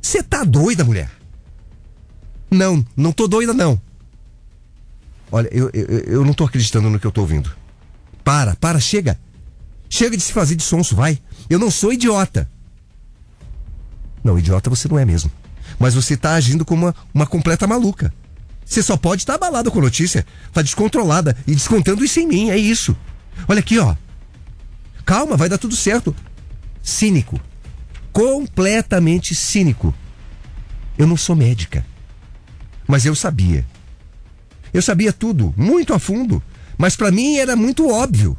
Você 0.00 0.22
tá 0.22 0.44
doida, 0.44 0.84
mulher? 0.84 1.10
Não, 2.50 2.84
não 2.96 3.12
tô 3.12 3.26
doida, 3.26 3.52
não. 3.52 3.80
Olha, 5.30 5.48
eu, 5.52 5.70
eu, 5.72 5.86
eu 5.86 6.24
não 6.24 6.32
tô 6.32 6.44
acreditando 6.44 6.88
no 6.88 7.00
que 7.00 7.06
eu 7.06 7.12
tô 7.12 7.22
ouvindo. 7.22 7.50
Para, 8.22 8.54
para, 8.56 8.78
chega. 8.78 9.18
Chega 9.88 10.16
de 10.16 10.22
se 10.22 10.32
fazer 10.32 10.56
de 10.56 10.62
sonso, 10.62 10.94
vai. 10.94 11.18
Eu 11.48 11.58
não 11.58 11.70
sou 11.70 11.92
idiota. 11.92 12.50
Não, 14.22 14.38
idiota 14.38 14.70
você 14.70 14.88
não 14.88 14.98
é 14.98 15.04
mesmo. 15.04 15.30
Mas 15.78 15.94
você 15.94 16.14
está 16.14 16.34
agindo 16.34 16.64
como 16.64 16.86
uma, 16.86 16.94
uma 17.12 17.26
completa 17.26 17.66
maluca. 17.66 18.12
Você 18.64 18.82
só 18.82 18.96
pode 18.96 19.22
estar 19.22 19.38
tá 19.38 19.46
abalada 19.46 19.70
com 19.70 19.78
a 19.78 19.82
notícia. 19.82 20.26
Tá 20.52 20.62
descontrolada 20.62 21.36
e 21.46 21.54
descontando 21.54 22.04
isso 22.04 22.18
em 22.18 22.26
mim, 22.26 22.50
é 22.50 22.56
isso. 22.56 22.96
Olha 23.48 23.60
aqui, 23.60 23.78
ó. 23.78 23.94
Calma, 25.04 25.36
vai 25.36 25.48
dar 25.48 25.58
tudo 25.58 25.76
certo. 25.76 26.14
Cínico. 26.82 27.40
Completamente 28.12 29.34
cínico. 29.34 29.94
Eu 30.98 31.06
não 31.06 31.16
sou 31.16 31.36
médica. 31.36 31.84
Mas 32.86 33.04
eu 33.04 33.14
sabia. 33.14 33.64
Eu 34.72 34.82
sabia 34.82 35.12
tudo, 35.12 35.54
muito 35.56 35.92
a 35.94 35.98
fundo. 35.98 36.42
Mas 36.78 36.96
para 36.96 37.10
mim 37.10 37.36
era 37.36 37.56
muito 37.56 37.88
óbvio. 37.88 38.36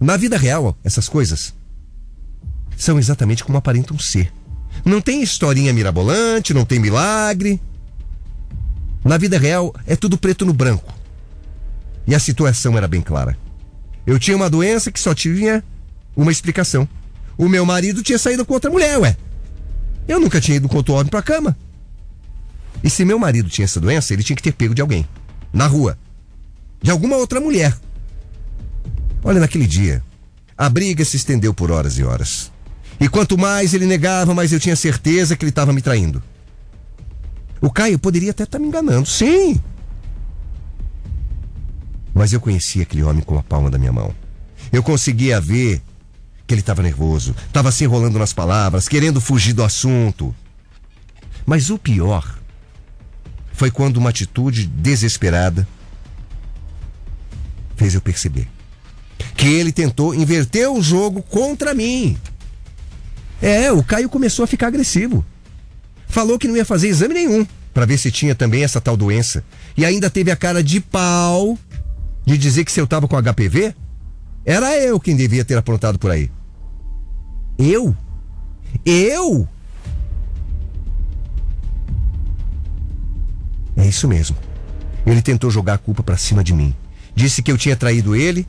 Na 0.00 0.16
vida 0.16 0.36
real, 0.36 0.76
essas 0.82 1.08
coisas 1.08 1.54
são 2.76 2.98
exatamente 2.98 3.44
como 3.44 3.56
aparentam 3.56 3.98
ser. 3.98 4.32
Não 4.84 5.00
tem 5.00 5.22
historinha 5.22 5.72
mirabolante, 5.72 6.52
não 6.52 6.64
tem 6.64 6.78
milagre. 6.78 7.60
Na 9.04 9.16
vida 9.16 9.38
real, 9.38 9.74
é 9.86 9.94
tudo 9.94 10.18
preto 10.18 10.44
no 10.44 10.52
branco. 10.52 10.92
E 12.06 12.14
a 12.14 12.18
situação 12.18 12.76
era 12.76 12.88
bem 12.88 13.00
clara. 13.00 13.38
Eu 14.06 14.18
tinha 14.18 14.36
uma 14.36 14.50
doença 14.50 14.90
que 14.90 15.00
só 15.00 15.14
tinha 15.14 15.62
uma 16.16 16.32
explicação. 16.32 16.88
O 17.38 17.48
meu 17.48 17.64
marido 17.64 18.02
tinha 18.02 18.18
saído 18.18 18.44
com 18.44 18.54
outra 18.54 18.70
mulher, 18.70 18.98
ué. 18.98 19.16
Eu 20.06 20.20
nunca 20.20 20.40
tinha 20.40 20.56
ido 20.56 20.68
com 20.68 20.76
outro 20.76 20.94
homem 20.94 21.06
pra 21.06 21.22
cama. 21.22 21.56
E 22.84 22.90
se 22.90 23.02
meu 23.02 23.18
marido 23.18 23.48
tinha 23.48 23.64
essa 23.64 23.80
doença, 23.80 24.12
ele 24.12 24.22
tinha 24.22 24.36
que 24.36 24.42
ter 24.42 24.52
pego 24.52 24.74
de 24.74 24.82
alguém. 24.82 25.08
Na 25.50 25.66
rua. 25.66 25.98
De 26.82 26.90
alguma 26.90 27.16
outra 27.16 27.40
mulher. 27.40 27.74
Olha, 29.24 29.40
naquele 29.40 29.66
dia, 29.66 30.04
a 30.56 30.68
briga 30.68 31.02
se 31.02 31.16
estendeu 31.16 31.54
por 31.54 31.70
horas 31.70 31.98
e 31.98 32.04
horas. 32.04 32.52
E 33.00 33.08
quanto 33.08 33.38
mais 33.38 33.72
ele 33.72 33.86
negava, 33.86 34.34
mais 34.34 34.52
eu 34.52 34.60
tinha 34.60 34.76
certeza 34.76 35.34
que 35.34 35.42
ele 35.42 35.50
estava 35.50 35.72
me 35.72 35.80
traindo. 35.80 36.22
O 37.58 37.70
Caio 37.70 37.98
poderia 37.98 38.32
até 38.32 38.42
estar 38.42 38.58
tá 38.58 38.62
me 38.62 38.68
enganando, 38.68 39.08
sim. 39.08 39.58
Mas 42.12 42.34
eu 42.34 42.40
conhecia 42.40 42.82
aquele 42.82 43.02
homem 43.02 43.22
com 43.22 43.38
a 43.38 43.42
palma 43.42 43.70
da 43.70 43.78
minha 43.78 43.92
mão. 43.92 44.14
Eu 44.70 44.82
conseguia 44.82 45.40
ver 45.40 45.80
que 46.46 46.52
ele 46.52 46.60
estava 46.60 46.82
nervoso, 46.82 47.34
estava 47.46 47.72
se 47.72 47.84
enrolando 47.84 48.18
nas 48.18 48.34
palavras, 48.34 48.86
querendo 48.86 49.22
fugir 49.22 49.54
do 49.54 49.64
assunto. 49.64 50.34
Mas 51.46 51.70
o 51.70 51.78
pior 51.78 52.43
foi 53.54 53.70
quando 53.70 53.96
uma 53.96 54.10
atitude 54.10 54.66
desesperada 54.66 55.66
fez 57.76 57.94
eu 57.94 58.00
perceber 58.00 58.48
que 59.36 59.46
ele 59.46 59.72
tentou 59.72 60.14
inverter 60.14 60.70
o 60.70 60.82
jogo 60.82 61.22
contra 61.22 61.74
mim. 61.74 62.16
É, 63.40 63.72
o 63.72 63.82
Caio 63.82 64.08
começou 64.08 64.44
a 64.44 64.46
ficar 64.46 64.68
agressivo. 64.68 65.24
Falou 66.06 66.38
que 66.38 66.46
não 66.46 66.56
ia 66.56 66.64
fazer 66.64 66.88
exame 66.88 67.14
nenhum 67.14 67.46
para 67.72 67.86
ver 67.86 67.98
se 67.98 68.10
tinha 68.10 68.34
também 68.34 68.62
essa 68.62 68.80
tal 68.80 68.96
doença. 68.96 69.44
E 69.76 69.84
ainda 69.84 70.08
teve 70.08 70.30
a 70.30 70.36
cara 70.36 70.62
de 70.62 70.80
pau 70.80 71.58
de 72.24 72.38
dizer 72.38 72.64
que 72.64 72.72
se 72.72 72.80
eu 72.80 72.86
tava 72.86 73.08
com 73.08 73.20
HPV, 73.20 73.74
era 74.44 74.76
eu 74.78 75.00
quem 75.00 75.16
devia 75.16 75.44
ter 75.44 75.58
aprontado 75.58 75.98
por 75.98 76.10
aí. 76.10 76.30
Eu? 77.58 77.94
Eu? 78.84 79.48
É 83.84 83.86
isso 83.86 84.08
mesmo. 84.08 84.34
Ele 85.04 85.20
tentou 85.20 85.50
jogar 85.50 85.74
a 85.74 85.78
culpa 85.78 86.02
para 86.02 86.16
cima 86.16 86.42
de 86.42 86.54
mim. 86.54 86.74
Disse 87.14 87.42
que 87.42 87.52
eu 87.52 87.58
tinha 87.58 87.76
traído 87.76 88.16
ele 88.16 88.46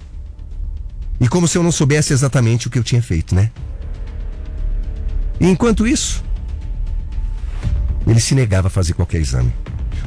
e 1.19 1.27
como 1.27 1.45
se 1.45 1.57
eu 1.57 1.63
não 1.63 1.73
soubesse 1.73 2.13
exatamente 2.13 2.67
o 2.67 2.69
que 2.69 2.79
eu 2.79 2.83
tinha 2.83 3.01
feito, 3.01 3.35
né? 3.35 3.51
E 5.37 5.45
enquanto 5.45 5.85
isso, 5.85 6.23
ele 8.07 8.21
se 8.21 8.33
negava 8.33 8.67
a 8.67 8.71
fazer 8.71 8.93
qualquer 8.93 9.19
exame. 9.19 9.53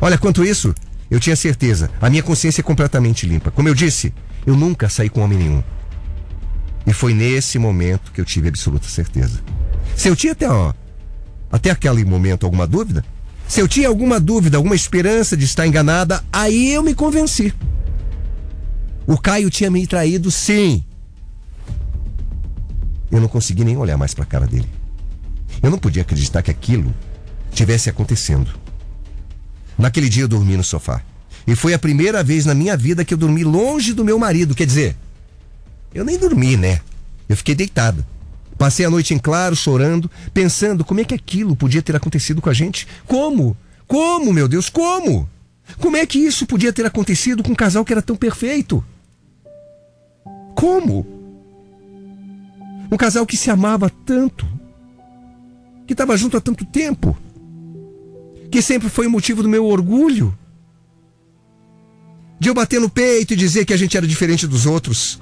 Olha, 0.00 0.16
quanto 0.16 0.42
isso, 0.42 0.75
eu 1.11 1.20
tinha 1.20 1.37
certeza, 1.37 1.90
a 2.00 2.08
minha 2.08 2.23
consciência 2.23 2.62
é 2.62 2.64
completamente 2.64 3.26
limpa. 3.26 3.50
Como 3.50 3.68
eu 3.68 3.75
disse, 3.75 4.14
eu 4.47 4.56
nunca 4.56 4.88
saí 4.88 5.11
com 5.11 5.20
homem 5.20 5.38
nenhum. 5.38 5.62
E 6.87 6.92
foi 6.94 7.12
nesse 7.12 7.58
momento 7.58 8.12
que 8.12 8.20
eu 8.20 8.25
tive 8.25 8.49
absoluta 8.49 8.88
certeza. 8.88 9.40
Se 9.94 10.08
eu 10.08 10.16
tinha 10.16 10.32
até, 10.32 10.49
ó, 10.49 10.73
até 11.52 11.70
aquele 11.70 12.02
momento 12.06 12.47
alguma 12.47 12.66
dúvida, 12.66 13.04
se 13.49 13.61
eu 13.61 13.67
tinha 13.67 13.88
alguma 13.88 14.21
dúvida, 14.21 14.59
alguma 14.59 14.75
esperança 14.75 15.35
de 15.35 15.47
estar 15.47 15.67
enganada, 15.67 16.23
aí 16.31 16.71
eu 16.71 16.83
me 16.83 16.95
convenci. 16.95 17.52
O 19.07 19.17
Caio 19.17 19.49
tinha 19.49 19.71
me 19.71 19.87
traído, 19.87 20.31
sim. 20.31 20.85
Eu 23.11 23.23
não 23.23 23.26
consegui 23.26 23.64
nem 23.64 23.75
olhar 23.78 23.97
mais 23.97 24.12
para 24.12 24.25
a 24.25 24.26
cara 24.26 24.47
dele. 24.47 24.69
Eu 25.62 25.71
não 25.71 25.78
podia 25.78 26.02
acreditar 26.02 26.43
que 26.43 26.50
aquilo 26.50 26.95
tivesse 27.50 27.88
acontecendo. 27.88 28.50
Naquele 29.78 30.11
dia 30.11 30.25
eu 30.25 30.28
dormi 30.28 30.55
no 30.55 30.62
sofá. 30.62 31.00
E 31.47 31.57
foi 31.57 31.73
a 31.73 31.78
primeira 31.78 32.23
vez 32.23 32.45
na 32.45 32.55
minha 32.55 32.76
vida 32.76 33.02
que 33.02 33.14
eu 33.14 33.19
dormi 33.19 33.45
longe 33.45 33.95
do 33.95 34.05
meu 34.05 34.19
marido. 34.19 34.55
Quer 34.55 34.67
dizer, 34.67 34.95
eu 35.95 36.05
nem 36.05 36.19
dormi, 36.19 36.59
né? 36.59 36.83
Eu 37.26 37.37
fiquei 37.37 37.55
deitada. 37.55 38.07
Passei 38.59 38.85
a 38.85 38.91
noite 38.91 39.15
em 39.15 39.19
claro, 39.19 39.55
chorando, 39.55 40.11
pensando 40.35 40.85
como 40.85 41.00
é 41.00 41.05
que 41.05 41.15
aquilo 41.15 41.55
podia 41.55 41.81
ter 41.81 41.95
acontecido 41.95 42.43
com 42.43 42.50
a 42.50 42.53
gente. 42.53 42.88
Como? 43.07 43.57
Como, 43.87 44.33
meu 44.33 44.49
Deus, 44.49 44.69
como? 44.69 45.29
Como 45.79 45.97
é 45.97 46.05
que 46.05 46.19
isso 46.19 46.45
podia 46.45 46.73
ter 46.73 46.85
acontecido 46.85 47.43
com 47.43 47.53
um 47.53 47.55
casal 47.55 47.85
que 47.85 47.93
era 47.93 48.03
tão 48.03 48.17
perfeito? 48.17 48.85
Como? 50.57 51.07
Um 52.91 52.97
casal 52.97 53.25
que 53.25 53.37
se 53.37 53.49
amava 53.49 53.88
tanto, 54.05 54.45
que 55.87 55.93
estava 55.93 56.17
junto 56.17 56.37
há 56.37 56.41
tanto 56.41 56.65
tempo, 56.65 57.17
que 58.50 58.61
sempre 58.61 58.88
foi 58.88 59.07
o 59.07 59.11
motivo 59.11 59.43
do 59.43 59.49
meu 59.49 59.65
orgulho. 59.67 60.37
De 62.41 62.49
eu 62.49 62.55
bater 62.55 62.81
no 62.81 62.91
peito 62.91 63.35
e 63.35 63.37
dizer 63.37 63.65
que 63.65 63.73
a 63.73 63.77
gente 63.77 63.97
era 63.97 64.07
diferente 64.07 64.47
dos 64.47 64.67
outros. 64.67 65.21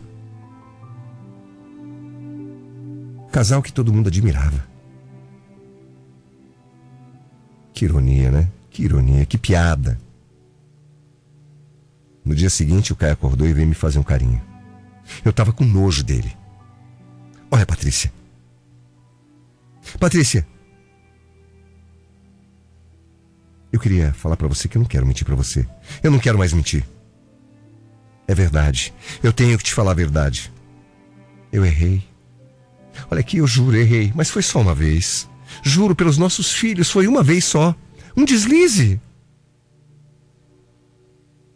Casal 3.37 3.61
que 3.61 3.71
todo 3.71 3.93
mundo 3.93 4.07
admirava. 4.07 4.67
Que 7.75 7.85
ironia, 7.85 8.31
né? 8.31 8.51
Que 8.71 8.83
ironia, 8.83 9.27
que 9.27 9.37
piada. 9.37 10.01
No 12.25 12.35
dia 12.35 12.49
seguinte, 12.49 12.95
o 12.95 12.97
Caio 12.97 13.13
acordou 13.13 13.47
e 13.47 13.53
veio 13.53 13.69
me 13.69 13.75
fazer 13.75 13.99
um 13.99 14.03
carinho. 14.03 14.41
Eu 15.23 15.35
tava 15.35 15.53
com 15.53 15.67
nojo 15.67 16.03
dele. 16.03 16.35
Olha, 17.51 17.67
Patrícia. 17.67 18.11
Patrícia, 20.01 20.47
eu 23.71 23.79
queria 23.79 24.15
falar 24.15 24.39
para 24.39 24.49
você 24.49 24.67
que 24.67 24.79
eu 24.79 24.81
não 24.81 24.89
quero 24.89 25.05
mentir 25.05 25.27
para 25.27 25.37
você. 25.37 25.69
Eu 26.03 26.11
não 26.11 26.19
quero 26.19 26.39
mais 26.39 26.55
mentir. 26.55 26.89
É 28.27 28.35
verdade. 28.35 28.95
Eu 29.23 29.31
tenho 29.31 29.59
que 29.59 29.65
te 29.65 29.75
falar 29.75 29.91
a 29.91 29.95
verdade. 29.95 30.51
Eu 31.53 31.67
errei. 31.67 32.16
Olha 33.11 33.21
aqui, 33.21 33.39
eu 33.39 33.47
juro, 33.47 33.77
errei, 33.77 34.13
mas 34.15 34.31
foi 34.31 34.43
só 34.43 34.61
uma 34.61 34.75
vez. 34.75 35.29
Juro 35.63 35.95
pelos 35.95 36.19
nossos 36.19 36.53
filhos, 36.53 36.91
foi 36.91 37.07
uma 37.07 37.23
vez 37.23 37.45
só. 37.45 37.75
Um 38.17 38.25
deslize. 38.25 39.01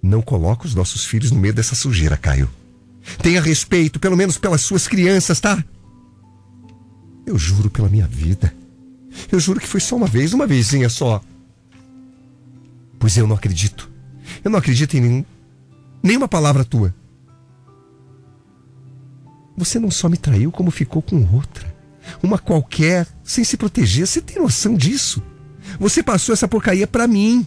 Não 0.03 0.23
coloque 0.23 0.67
os 0.67 0.75
nossos 0.75 1.05
filhos 1.05 1.31
no 1.31 1.39
meio 1.39 1.55
dessa 1.55 1.75
sujeira, 1.75 2.17
Caio. 2.17 2.51
Tenha 3.23 3.41
respeito, 3.41 3.99
pelo 3.99 4.17
menos 4.17 4.39
pelas 4.39 4.63
suas 4.63 4.87
crianças, 4.87 5.41
tá? 5.41 5.63
Eu 7.27 7.39
juro 7.39 7.71
pela 7.71 7.89
minha 7.89 8.07
vida. 8.07 8.53
Eu 9.31 9.41
juro 9.41 9.61
que 9.61 9.67
foi 9.67 9.81
só 9.81 9.97
uma 9.97 10.07
vez, 10.07 10.33
uma 10.33 10.47
vezinha 10.47 10.89
só. 10.89 11.23
Pois 12.99 13.17
eu 13.17 13.27
não 13.27 13.37
acredito. 13.37 13.91
Eu 14.45 14.51
não 14.51 14.59
acredito 14.59 14.97
em 14.97 15.01
nenhum, 15.01 15.25
nenhuma 16.03 16.29
palavra 16.29 16.65
tua. 16.65 16.95
Você 19.61 19.79
não 19.79 19.91
só 19.91 20.09
me 20.09 20.17
traiu, 20.17 20.51
como 20.51 20.71
ficou 20.71 21.03
com 21.03 21.23
outra. 21.35 21.71
Uma 22.23 22.39
qualquer, 22.39 23.07
sem 23.23 23.45
se 23.45 23.59
proteger. 23.59 24.07
Você 24.07 24.23
tem 24.23 24.41
noção 24.41 24.75
disso? 24.75 25.23
Você 25.79 26.03
passou 26.03 26.33
essa 26.33 26.49
porcaria 26.49 26.87
para 26.87 27.07
mim. 27.07 27.47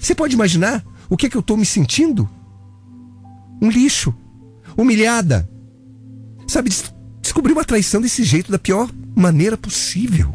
Você 0.00 0.14
pode 0.14 0.32
imaginar 0.32 0.84
o 1.10 1.16
que 1.16 1.26
é 1.26 1.28
que 1.28 1.36
eu 1.36 1.42
tô 1.42 1.56
me 1.56 1.66
sentindo? 1.66 2.30
Um 3.60 3.68
lixo. 3.68 4.14
Humilhada. 4.76 5.48
Sabe, 6.46 6.70
descobri 7.20 7.52
uma 7.52 7.64
traição 7.64 8.00
desse 8.00 8.22
jeito, 8.22 8.52
da 8.52 8.58
pior 8.58 8.88
maneira 9.16 9.56
possível. 9.56 10.32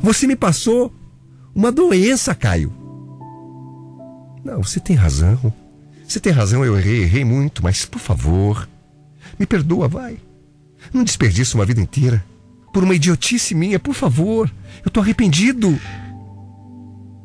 Você 0.00 0.26
me 0.26 0.34
passou 0.34 0.92
uma 1.54 1.70
doença, 1.70 2.34
Caio. 2.34 2.72
Não, 4.44 4.64
você 4.64 4.80
tem 4.80 4.96
razão. 4.96 5.52
Você 6.08 6.18
tem 6.18 6.32
razão, 6.32 6.64
eu 6.64 6.76
errei, 6.76 7.02
errei 7.02 7.24
muito, 7.24 7.62
mas 7.62 7.84
por 7.84 8.00
favor, 8.00 8.68
me 9.38 9.46
perdoa, 9.46 9.88
vai. 9.88 10.18
Não 10.92 11.04
desperdice 11.04 11.54
uma 11.54 11.64
vida 11.66 11.80
inteira 11.80 12.24
por 12.72 12.84
uma 12.84 12.94
idiotice 12.94 13.54
minha, 13.54 13.78
por 13.78 13.94
favor. 13.94 14.52
Eu 14.84 14.90
tô 14.90 15.00
arrependido. 15.00 15.80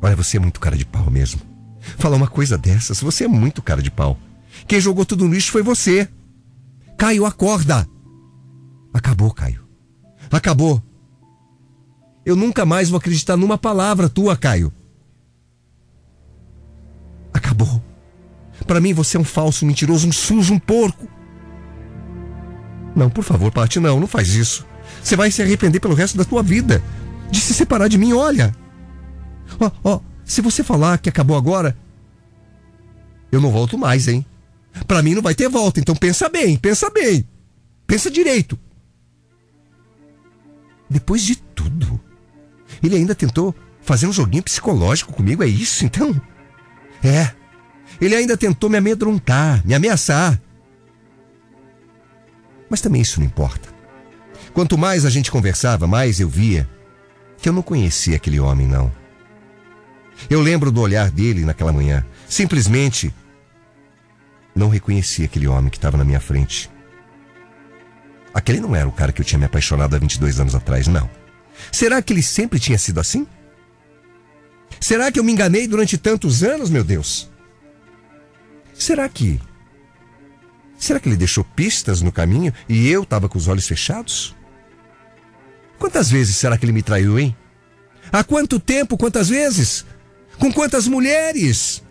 Olha, 0.00 0.16
você 0.16 0.38
é 0.38 0.40
muito 0.40 0.58
cara 0.58 0.76
de 0.76 0.86
pau 0.86 1.10
mesmo. 1.10 1.42
Falar 1.98 2.16
uma 2.16 2.26
coisa 2.26 2.56
dessas, 2.56 3.00
você 3.00 3.24
é 3.24 3.28
muito 3.28 3.60
cara 3.60 3.82
de 3.82 3.90
pau. 3.90 4.18
Quem 4.66 4.80
jogou 4.80 5.04
tudo 5.04 5.26
no 5.26 5.34
lixo 5.34 5.52
foi 5.52 5.62
você. 5.62 6.08
Caio, 6.96 7.26
acorda. 7.26 7.86
Acabou, 8.94 9.30
Caio. 9.30 9.62
Acabou. 10.30 10.82
Eu 12.24 12.34
nunca 12.34 12.64
mais 12.64 12.88
vou 12.88 12.96
acreditar 12.98 13.36
numa 13.36 13.58
palavra 13.58 14.08
tua, 14.08 14.36
Caio. 14.36 14.72
Acabou. 17.30 17.82
Para 18.66 18.80
mim 18.80 18.94
você 18.94 19.16
é 19.16 19.20
um 19.20 19.24
falso, 19.24 19.66
mentiroso, 19.66 20.08
um 20.08 20.12
sujo, 20.12 20.54
um 20.54 20.58
porco. 20.58 21.06
Não, 22.94 23.08
por 23.08 23.24
favor, 23.24 23.50
Paty, 23.50 23.80
não, 23.80 23.98
não 23.98 24.06
faz 24.06 24.34
isso. 24.34 24.66
Você 25.02 25.16
vai 25.16 25.30
se 25.30 25.42
arrepender 25.42 25.80
pelo 25.80 25.94
resto 25.94 26.16
da 26.16 26.24
tua 26.24 26.42
vida 26.42 26.82
de 27.30 27.40
se 27.40 27.54
separar 27.54 27.88
de 27.88 27.98
mim, 27.98 28.12
olha. 28.12 28.54
Ó, 29.58 29.70
ó, 29.82 30.00
se 30.24 30.40
você 30.40 30.62
falar 30.62 30.98
que 30.98 31.08
acabou 31.08 31.36
agora, 31.36 31.76
eu 33.30 33.40
não 33.40 33.50
volto 33.50 33.78
mais, 33.78 34.08
hein? 34.08 34.24
Para 34.86 35.02
mim 35.02 35.14
não 35.14 35.22
vai 35.22 35.34
ter 35.34 35.48
volta, 35.48 35.80
então 35.80 35.94
pensa 35.94 36.28
bem, 36.28 36.56
pensa 36.56 36.90
bem. 36.90 37.26
Pensa 37.86 38.10
direito. 38.10 38.58
Depois 40.88 41.22
de 41.22 41.36
tudo, 41.36 42.00
ele 42.82 42.96
ainda 42.96 43.14
tentou 43.14 43.54
fazer 43.80 44.06
um 44.06 44.12
joguinho 44.12 44.42
psicológico 44.42 45.12
comigo, 45.12 45.42
é 45.42 45.46
isso 45.46 45.84
então? 45.84 46.20
É. 47.02 47.30
Ele 48.00 48.14
ainda 48.14 48.36
tentou 48.36 48.70
me 48.70 48.78
amedrontar, 48.78 49.66
me 49.66 49.74
ameaçar. 49.74 50.40
Mas 52.72 52.80
também 52.80 53.02
isso 53.02 53.20
não 53.20 53.26
importa. 53.26 53.68
Quanto 54.54 54.78
mais 54.78 55.04
a 55.04 55.10
gente 55.10 55.30
conversava, 55.30 55.86
mais 55.86 56.20
eu 56.20 56.26
via 56.26 56.66
que 57.36 57.46
eu 57.46 57.52
não 57.52 57.60
conhecia 57.60 58.16
aquele 58.16 58.40
homem, 58.40 58.66
não. 58.66 58.90
Eu 60.30 60.40
lembro 60.40 60.72
do 60.72 60.80
olhar 60.80 61.10
dele 61.10 61.44
naquela 61.44 61.70
manhã. 61.70 62.02
Simplesmente 62.26 63.12
não 64.54 64.70
reconheci 64.70 65.22
aquele 65.22 65.46
homem 65.46 65.68
que 65.68 65.76
estava 65.76 65.98
na 65.98 66.04
minha 66.04 66.18
frente. 66.18 66.70
Aquele 68.32 68.58
não 68.58 68.74
era 68.74 68.88
o 68.88 68.92
cara 68.92 69.12
que 69.12 69.20
eu 69.20 69.26
tinha 69.26 69.38
me 69.38 69.44
apaixonado 69.44 69.94
há 69.94 69.98
22 69.98 70.40
anos 70.40 70.54
atrás, 70.54 70.86
não. 70.86 71.10
Será 71.70 72.00
que 72.00 72.10
ele 72.14 72.22
sempre 72.22 72.58
tinha 72.58 72.78
sido 72.78 73.00
assim? 73.00 73.26
Será 74.80 75.12
que 75.12 75.20
eu 75.20 75.24
me 75.24 75.32
enganei 75.32 75.68
durante 75.68 75.98
tantos 75.98 76.42
anos, 76.42 76.70
meu 76.70 76.82
Deus? 76.82 77.30
Será 78.72 79.06
que 79.10 79.38
Será 80.82 80.98
que 80.98 81.08
ele 81.08 81.16
deixou 81.16 81.44
pistas 81.44 82.02
no 82.02 82.10
caminho 82.10 82.52
e 82.68 82.88
eu 82.88 83.04
estava 83.04 83.28
com 83.28 83.38
os 83.38 83.46
olhos 83.46 83.68
fechados? 83.68 84.34
Quantas 85.78 86.10
vezes 86.10 86.34
será 86.34 86.58
que 86.58 86.64
ele 86.64 86.72
me 86.72 86.82
traiu, 86.82 87.20
hein? 87.20 87.36
Há 88.10 88.24
quanto 88.24 88.58
tempo? 88.58 88.98
Quantas 88.98 89.28
vezes? 89.28 89.86
Com 90.40 90.52
quantas 90.52 90.88
mulheres? 90.88 91.84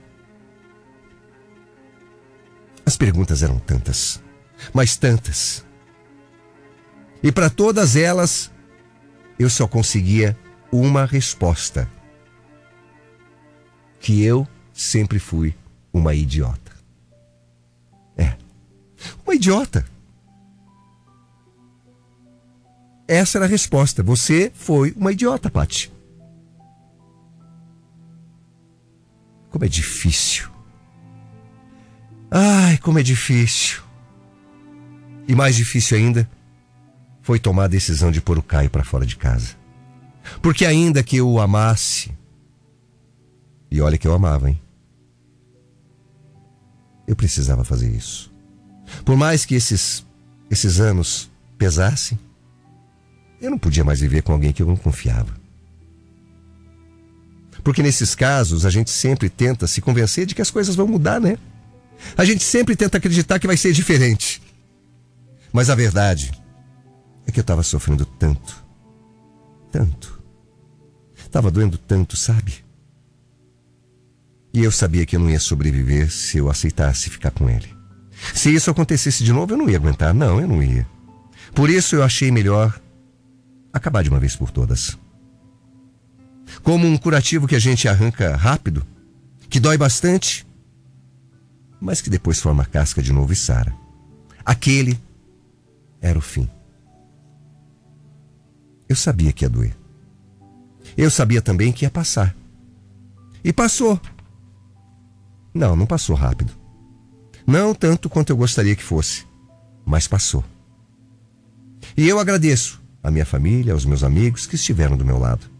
As 2.86 2.98
perguntas 2.98 3.42
eram 3.42 3.60
tantas, 3.60 4.22
mas 4.74 4.98
tantas. 4.98 5.66
E 7.24 7.32
para 7.32 7.50
todas 7.50 7.96
elas, 7.96 8.52
eu 9.40 9.50
só 9.50 9.70
conseguia 9.70 10.38
uma 10.70 11.06
resposta: 11.06 11.90
que 14.02 14.22
eu 14.22 14.46
sempre 14.74 15.18
fui 15.18 15.56
uma 15.94 16.14
idiota. 16.14 16.61
Uma 19.32 19.38
idiota. 19.38 19.86
Essa 23.08 23.38
era 23.38 23.46
a 23.46 23.48
resposta. 23.48 24.04
Você 24.04 24.52
foi 24.54 24.92
uma 24.92 25.14
idiota, 25.14 25.50
Paty. 25.50 25.90
Como 29.50 29.64
é 29.64 29.70
difícil. 29.70 30.50
Ai, 32.30 32.78
como 32.80 33.00
é 33.00 33.04
difícil. 33.04 33.82
E 35.26 35.34
mais 35.34 35.56
difícil 35.56 35.98
ainda 35.98 36.30
foi 37.22 37.40
tomar 37.40 37.64
a 37.64 37.70
decisão 37.70 38.12
de 38.12 38.20
pôr 38.20 38.38
o 38.38 38.44
Caio 38.44 38.70
para 38.70 38.84
fora 38.84 39.06
de 39.06 39.16
casa. 39.16 39.56
Porque 40.42 40.66
ainda 40.66 41.02
que 41.02 41.16
eu 41.16 41.30
o 41.30 41.40
amasse, 41.40 42.12
e 43.72 43.80
olha 43.80 43.98
que 43.98 44.10
eu 44.10 44.14
amava, 44.14 44.50
hein? 44.50 44.62
Eu 47.08 47.16
precisava 47.16 47.64
fazer 47.64 47.90
isso. 47.90 48.31
Por 49.04 49.16
mais 49.16 49.46
que 49.46 49.56
esses, 49.56 50.06
esses 50.50 50.80
anos 50.80 51.30
pesassem, 51.58 52.18
eu 53.42 53.50
não 53.50 53.58
podia 53.58 53.84
mais 53.84 54.00
viver 54.00 54.22
com 54.22 54.32
alguém 54.32 54.52
que 54.52 54.62
eu 54.62 54.68
não 54.68 54.76
confiava. 54.76 55.40
Porque 57.64 57.84
nesses 57.84 58.16
casos 58.16 58.66
a 58.66 58.70
gente 58.70 58.90
sempre 58.90 59.30
tenta 59.30 59.68
se 59.68 59.82
convencer 59.82 60.26
de 60.26 60.34
que 60.34 60.42
as 60.42 60.52
coisas 60.52 60.76
vão 60.76 60.88
mudar, 60.88 61.20
né? 61.20 61.38
A 62.18 62.26
gente 62.26 62.44
sempre 62.44 62.76
tenta 62.76 62.98
acreditar 62.98 63.40
que 63.40 63.48
vai 63.48 63.58
ser 63.58 63.74
diferente. 63.74 64.42
Mas 65.54 65.70
a 65.70 65.76
verdade 65.76 66.32
é 67.28 67.32
que 67.32 67.40
eu 67.40 67.44
estava 67.44 67.62
sofrendo 67.62 68.06
tanto, 68.06 68.64
tanto. 69.72 70.22
Estava 71.16 71.52
doendo 71.52 71.78
tanto, 71.78 72.18
sabe? 72.18 72.66
E 74.54 74.64
eu 74.64 74.72
sabia 74.72 75.06
que 75.06 75.16
eu 75.16 75.20
não 75.20 75.30
ia 75.30 75.40
sobreviver 75.40 76.12
se 76.12 76.38
eu 76.38 76.50
aceitasse 76.50 77.10
ficar 77.10 77.32
com 77.32 77.50
ele. 77.50 77.81
Se 78.34 78.54
isso 78.54 78.70
acontecesse 78.70 79.24
de 79.24 79.34
novo, 79.34 79.54
eu 79.54 79.58
não 79.58 79.70
ia 79.70 79.78
aguentar. 79.78 80.14
Não, 80.14 80.40
eu 80.40 80.48
não 80.48 80.62
ia. 80.62 80.88
Por 81.54 81.70
isso 81.70 81.96
eu 81.96 82.04
achei 82.04 82.32
melhor 82.32 82.80
acabar 83.74 84.04
de 84.04 84.10
uma 84.10 84.20
vez 84.20 84.36
por 84.36 84.52
todas. 84.52 84.98
Como 86.64 86.88
um 86.88 86.98
curativo 86.98 87.48
que 87.48 87.56
a 87.56 87.60
gente 87.60 87.88
arranca 87.88 88.36
rápido, 88.36 88.86
que 89.50 89.60
dói 89.60 89.78
bastante, 89.78 90.46
mas 91.80 92.02
que 92.02 92.10
depois 92.10 92.40
forma 92.40 92.66
casca 92.66 93.02
de 93.02 93.12
novo 93.12 93.34
e 93.34 93.36
sara. 93.36 93.74
Aquele 94.46 95.00
era 96.00 96.18
o 96.18 96.22
fim. 96.22 96.50
Eu 98.88 98.96
sabia 98.96 99.32
que 99.32 99.46
ia 99.46 99.50
doer. 99.50 99.76
Eu 100.98 101.10
sabia 101.10 101.42
também 101.42 101.72
que 101.72 101.86
ia 101.86 101.90
passar. 101.90 102.36
E 103.44 103.52
passou. 103.54 104.00
Não, 105.54 105.76
não 105.76 105.86
passou 105.86 106.16
rápido. 106.16 106.61
Não 107.52 107.76
tanto 107.76 108.10
quanto 108.10 108.30
eu 108.30 108.38
gostaria 108.38 108.78
que 108.78 108.82
fosse, 108.82 109.26
mas 109.86 110.08
passou. 110.08 110.42
E 111.98 112.08
eu 112.08 112.18
agradeço 112.18 112.82
à 113.04 113.12
minha 113.12 113.26
família, 113.26 113.74
aos 113.74 113.84
meus 113.84 114.06
amigos 114.06 114.48
que 114.48 114.56
estiveram 114.56 114.96
do 114.96 115.04
meu 115.04 115.18
lado. 115.18 115.52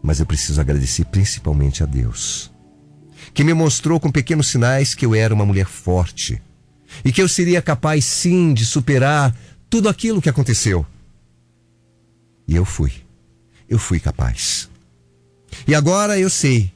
Mas 0.00 0.20
eu 0.20 0.26
preciso 0.26 0.60
agradecer 0.60 1.06
principalmente 1.06 1.82
a 1.82 1.86
Deus, 1.86 2.52
que 3.34 3.42
me 3.42 3.52
mostrou 3.52 3.98
com 3.98 4.12
pequenos 4.12 4.46
sinais 4.46 4.94
que 4.94 5.04
eu 5.04 5.12
era 5.12 5.34
uma 5.34 5.44
mulher 5.44 5.66
forte 5.66 6.40
e 7.04 7.10
que 7.10 7.20
eu 7.20 7.26
seria 7.26 7.60
capaz 7.60 8.04
sim 8.04 8.54
de 8.54 8.64
superar 8.64 9.36
tudo 9.68 9.88
aquilo 9.88 10.22
que 10.22 10.28
aconteceu. 10.28 10.86
E 12.46 12.54
eu 12.54 12.64
fui. 12.64 12.92
Eu 13.68 13.80
fui 13.80 13.98
capaz. 13.98 14.70
E 15.66 15.74
agora 15.74 16.16
eu 16.16 16.30
sei 16.30 16.72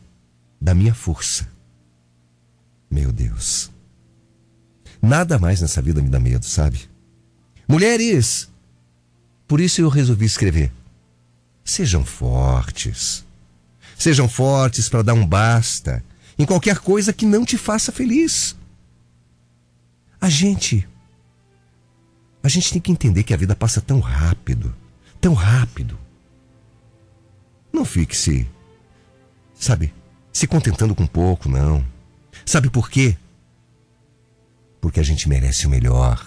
da 0.61 0.75
minha 0.75 0.92
força. 0.92 1.53
Meu 2.92 3.11
Deus. 3.11 3.70
Nada 5.00 5.38
mais 5.38 5.62
nessa 5.62 5.81
vida 5.81 6.02
me 6.02 6.11
dá 6.11 6.20
medo, 6.20 6.44
sabe? 6.44 6.90
Mulheres, 7.66 8.50
por 9.48 9.62
isso 9.62 9.81
eu 9.81 9.88
resolvi 9.88 10.26
escrever. 10.26 10.70
Sejam 11.64 12.05
fortes. 12.05 13.24
Sejam 13.96 14.28
fortes 14.28 14.90
para 14.90 15.00
dar 15.00 15.14
um 15.14 15.26
basta 15.26 16.05
em 16.38 16.44
qualquer 16.44 16.81
coisa 16.81 17.14
que 17.14 17.24
não 17.24 17.46
te 17.46 17.57
faça 17.57 17.90
feliz. 17.90 18.55
A 20.20 20.28
gente. 20.28 20.87
A 22.42 22.48
gente 22.48 22.74
tem 22.74 22.83
que 22.83 22.92
entender 22.92 23.22
que 23.22 23.33
a 23.33 23.38
vida 23.38 23.57
passa 23.57 23.81
tão 23.81 24.00
rápido. 24.00 24.74
Tão 25.18 25.33
rápido. 25.33 25.98
Não 27.72 27.87
fique 27.87 28.14
se. 28.14 28.46
Sabe? 29.55 29.94
Se 30.31 30.46
contentando 30.46 30.94
com 30.94 31.07
pouco, 31.07 31.48
não. 31.48 31.83
Sabe 32.44 32.70
por 32.70 32.90
quê? 32.90 33.16
Porque 34.81 35.00
a 35.00 35.02
gente 35.02 35.28
merece 35.28 35.66
o 35.66 35.70
melhor. 35.70 36.24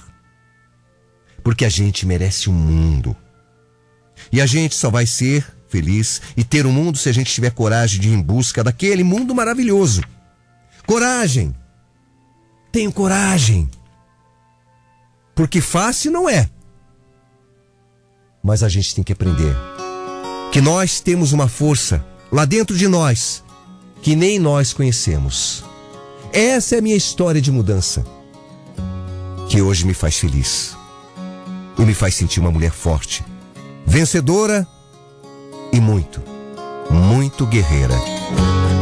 Porque 1.43 1.65
a 1.65 1.69
gente 1.69 2.05
merece 2.05 2.49
o 2.49 2.53
mundo. 2.53 3.15
E 4.31 4.39
a 4.41 4.45
gente 4.45 4.75
só 4.75 4.89
vai 4.89 5.05
ser 5.05 5.45
feliz 5.67 6.21
e 6.37 6.43
ter 6.43 6.65
o 6.65 6.69
um 6.69 6.71
mundo 6.71 6.97
se 6.97 7.09
a 7.09 7.11
gente 7.11 7.33
tiver 7.33 7.51
coragem 7.51 7.99
de 7.99 8.09
ir 8.09 8.13
em 8.13 8.21
busca 8.21 8.63
daquele 8.63 9.03
mundo 9.03 9.35
maravilhoso. 9.35 10.01
Coragem! 10.85 11.53
Tenho 12.71 12.91
coragem! 12.91 13.69
Porque 15.35 15.59
fácil 15.59 16.11
não 16.11 16.29
é. 16.29 16.49
Mas 18.41 18.63
a 18.63 18.69
gente 18.69 18.95
tem 18.95 19.03
que 19.03 19.11
aprender 19.11 19.53
que 20.51 20.61
nós 20.61 21.01
temos 21.01 21.33
uma 21.33 21.49
força 21.49 22.05
lá 22.31 22.45
dentro 22.45 22.77
de 22.77 22.87
nós 22.87 23.43
que 24.01 24.15
nem 24.15 24.39
nós 24.39 24.71
conhecemos. 24.71 25.64
Essa 26.35 26.75
é 26.75 26.79
a 26.79 26.81
minha 26.81 26.97
história 26.97 27.39
de 27.39 27.49
mudança, 27.49 28.03
que 29.47 29.61
hoje 29.61 29.85
me 29.85 29.93
faz 29.93 30.17
feliz 30.17 30.75
e 31.79 31.81
me 31.83 31.93
faz 31.93 32.13
sentir 32.13 32.41
uma 32.41 32.51
mulher 32.51 32.71
forte, 32.71 33.23
vencedora 33.85 34.67
e 35.71 35.79
muito, 35.79 36.21
muito 36.91 37.45
guerreira. 37.45 37.95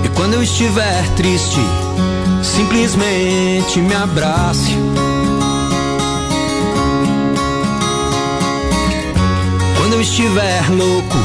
E 0.04 0.10
quando 0.16 0.34
eu 0.34 0.42
estiver 0.42 1.08
triste, 1.16 1.60
simplesmente 2.42 3.78
me 3.78 3.94
abrace. 3.94 4.72
Quando 9.78 9.94
eu 9.94 10.02
estiver 10.02 10.72
louco, 10.72 11.18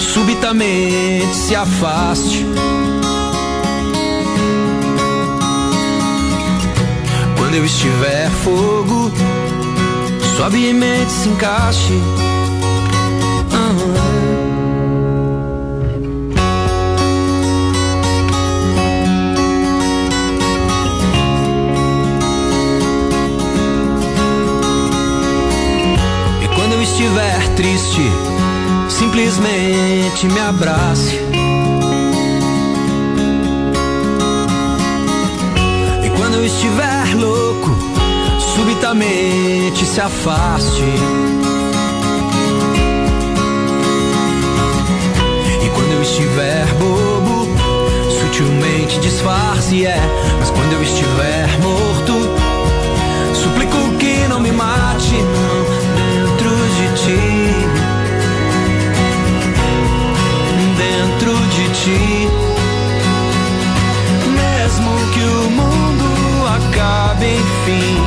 subitamente 0.00 1.32
se 1.32 1.54
afaste. 1.54 2.44
Quando 7.54 7.62
eu 7.62 7.66
estiver 7.66 8.28
fogo, 8.42 9.12
suavemente 10.36 11.12
se 11.12 11.28
encaixe. 11.28 11.92
Quando 26.56 26.72
eu 26.72 26.82
estiver 26.82 27.48
triste, 27.54 28.02
simplesmente 28.88 30.26
me 30.26 30.40
abrace. 30.40 31.23
Subitamente 38.94 39.84
se 39.84 40.00
afaste. 40.00 40.82
E 45.62 45.68
quando 45.70 45.92
eu 45.92 46.02
estiver 46.02 46.66
bobo, 46.74 47.48
sutilmente 48.10 48.98
disfarce, 49.00 49.86
é. 49.86 50.00
Mas 50.38 50.50
quando 50.50 50.72
eu 50.72 50.82
estiver 50.82 51.48
morto, 51.60 52.12
suplico 53.34 53.96
que 53.98 54.28
não 54.28 54.40
me 54.40 54.52
mate, 54.52 55.14
não, 55.14 55.64
dentro 55.96 56.50
de 56.76 56.86
ti. 57.02 57.64
dentro 60.76 61.34
de 61.48 61.68
ti. 61.70 62.28
Mesmo 64.34 64.90
que 65.12 65.20
o 65.20 65.50
mundo 65.50 66.04
acabe, 66.46 67.26
enfim, 67.26 68.03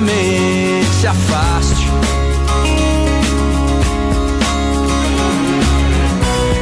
subitamente 0.00 0.86
se 1.00 1.06
afaste. 1.06 1.88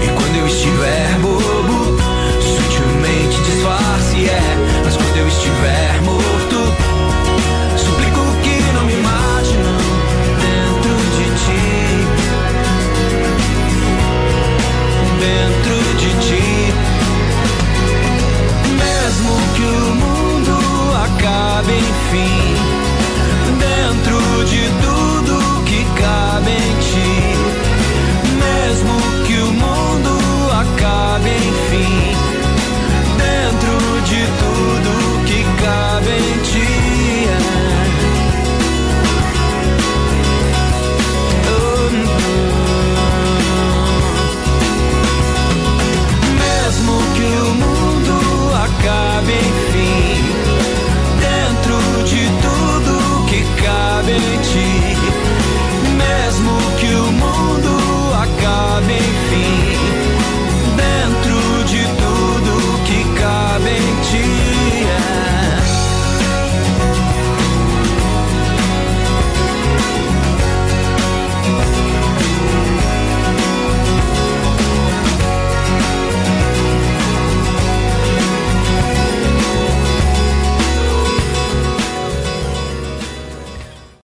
E 0.03 0.09
quando 0.09 0.37
eu 0.37 0.47
estiver 0.47 1.19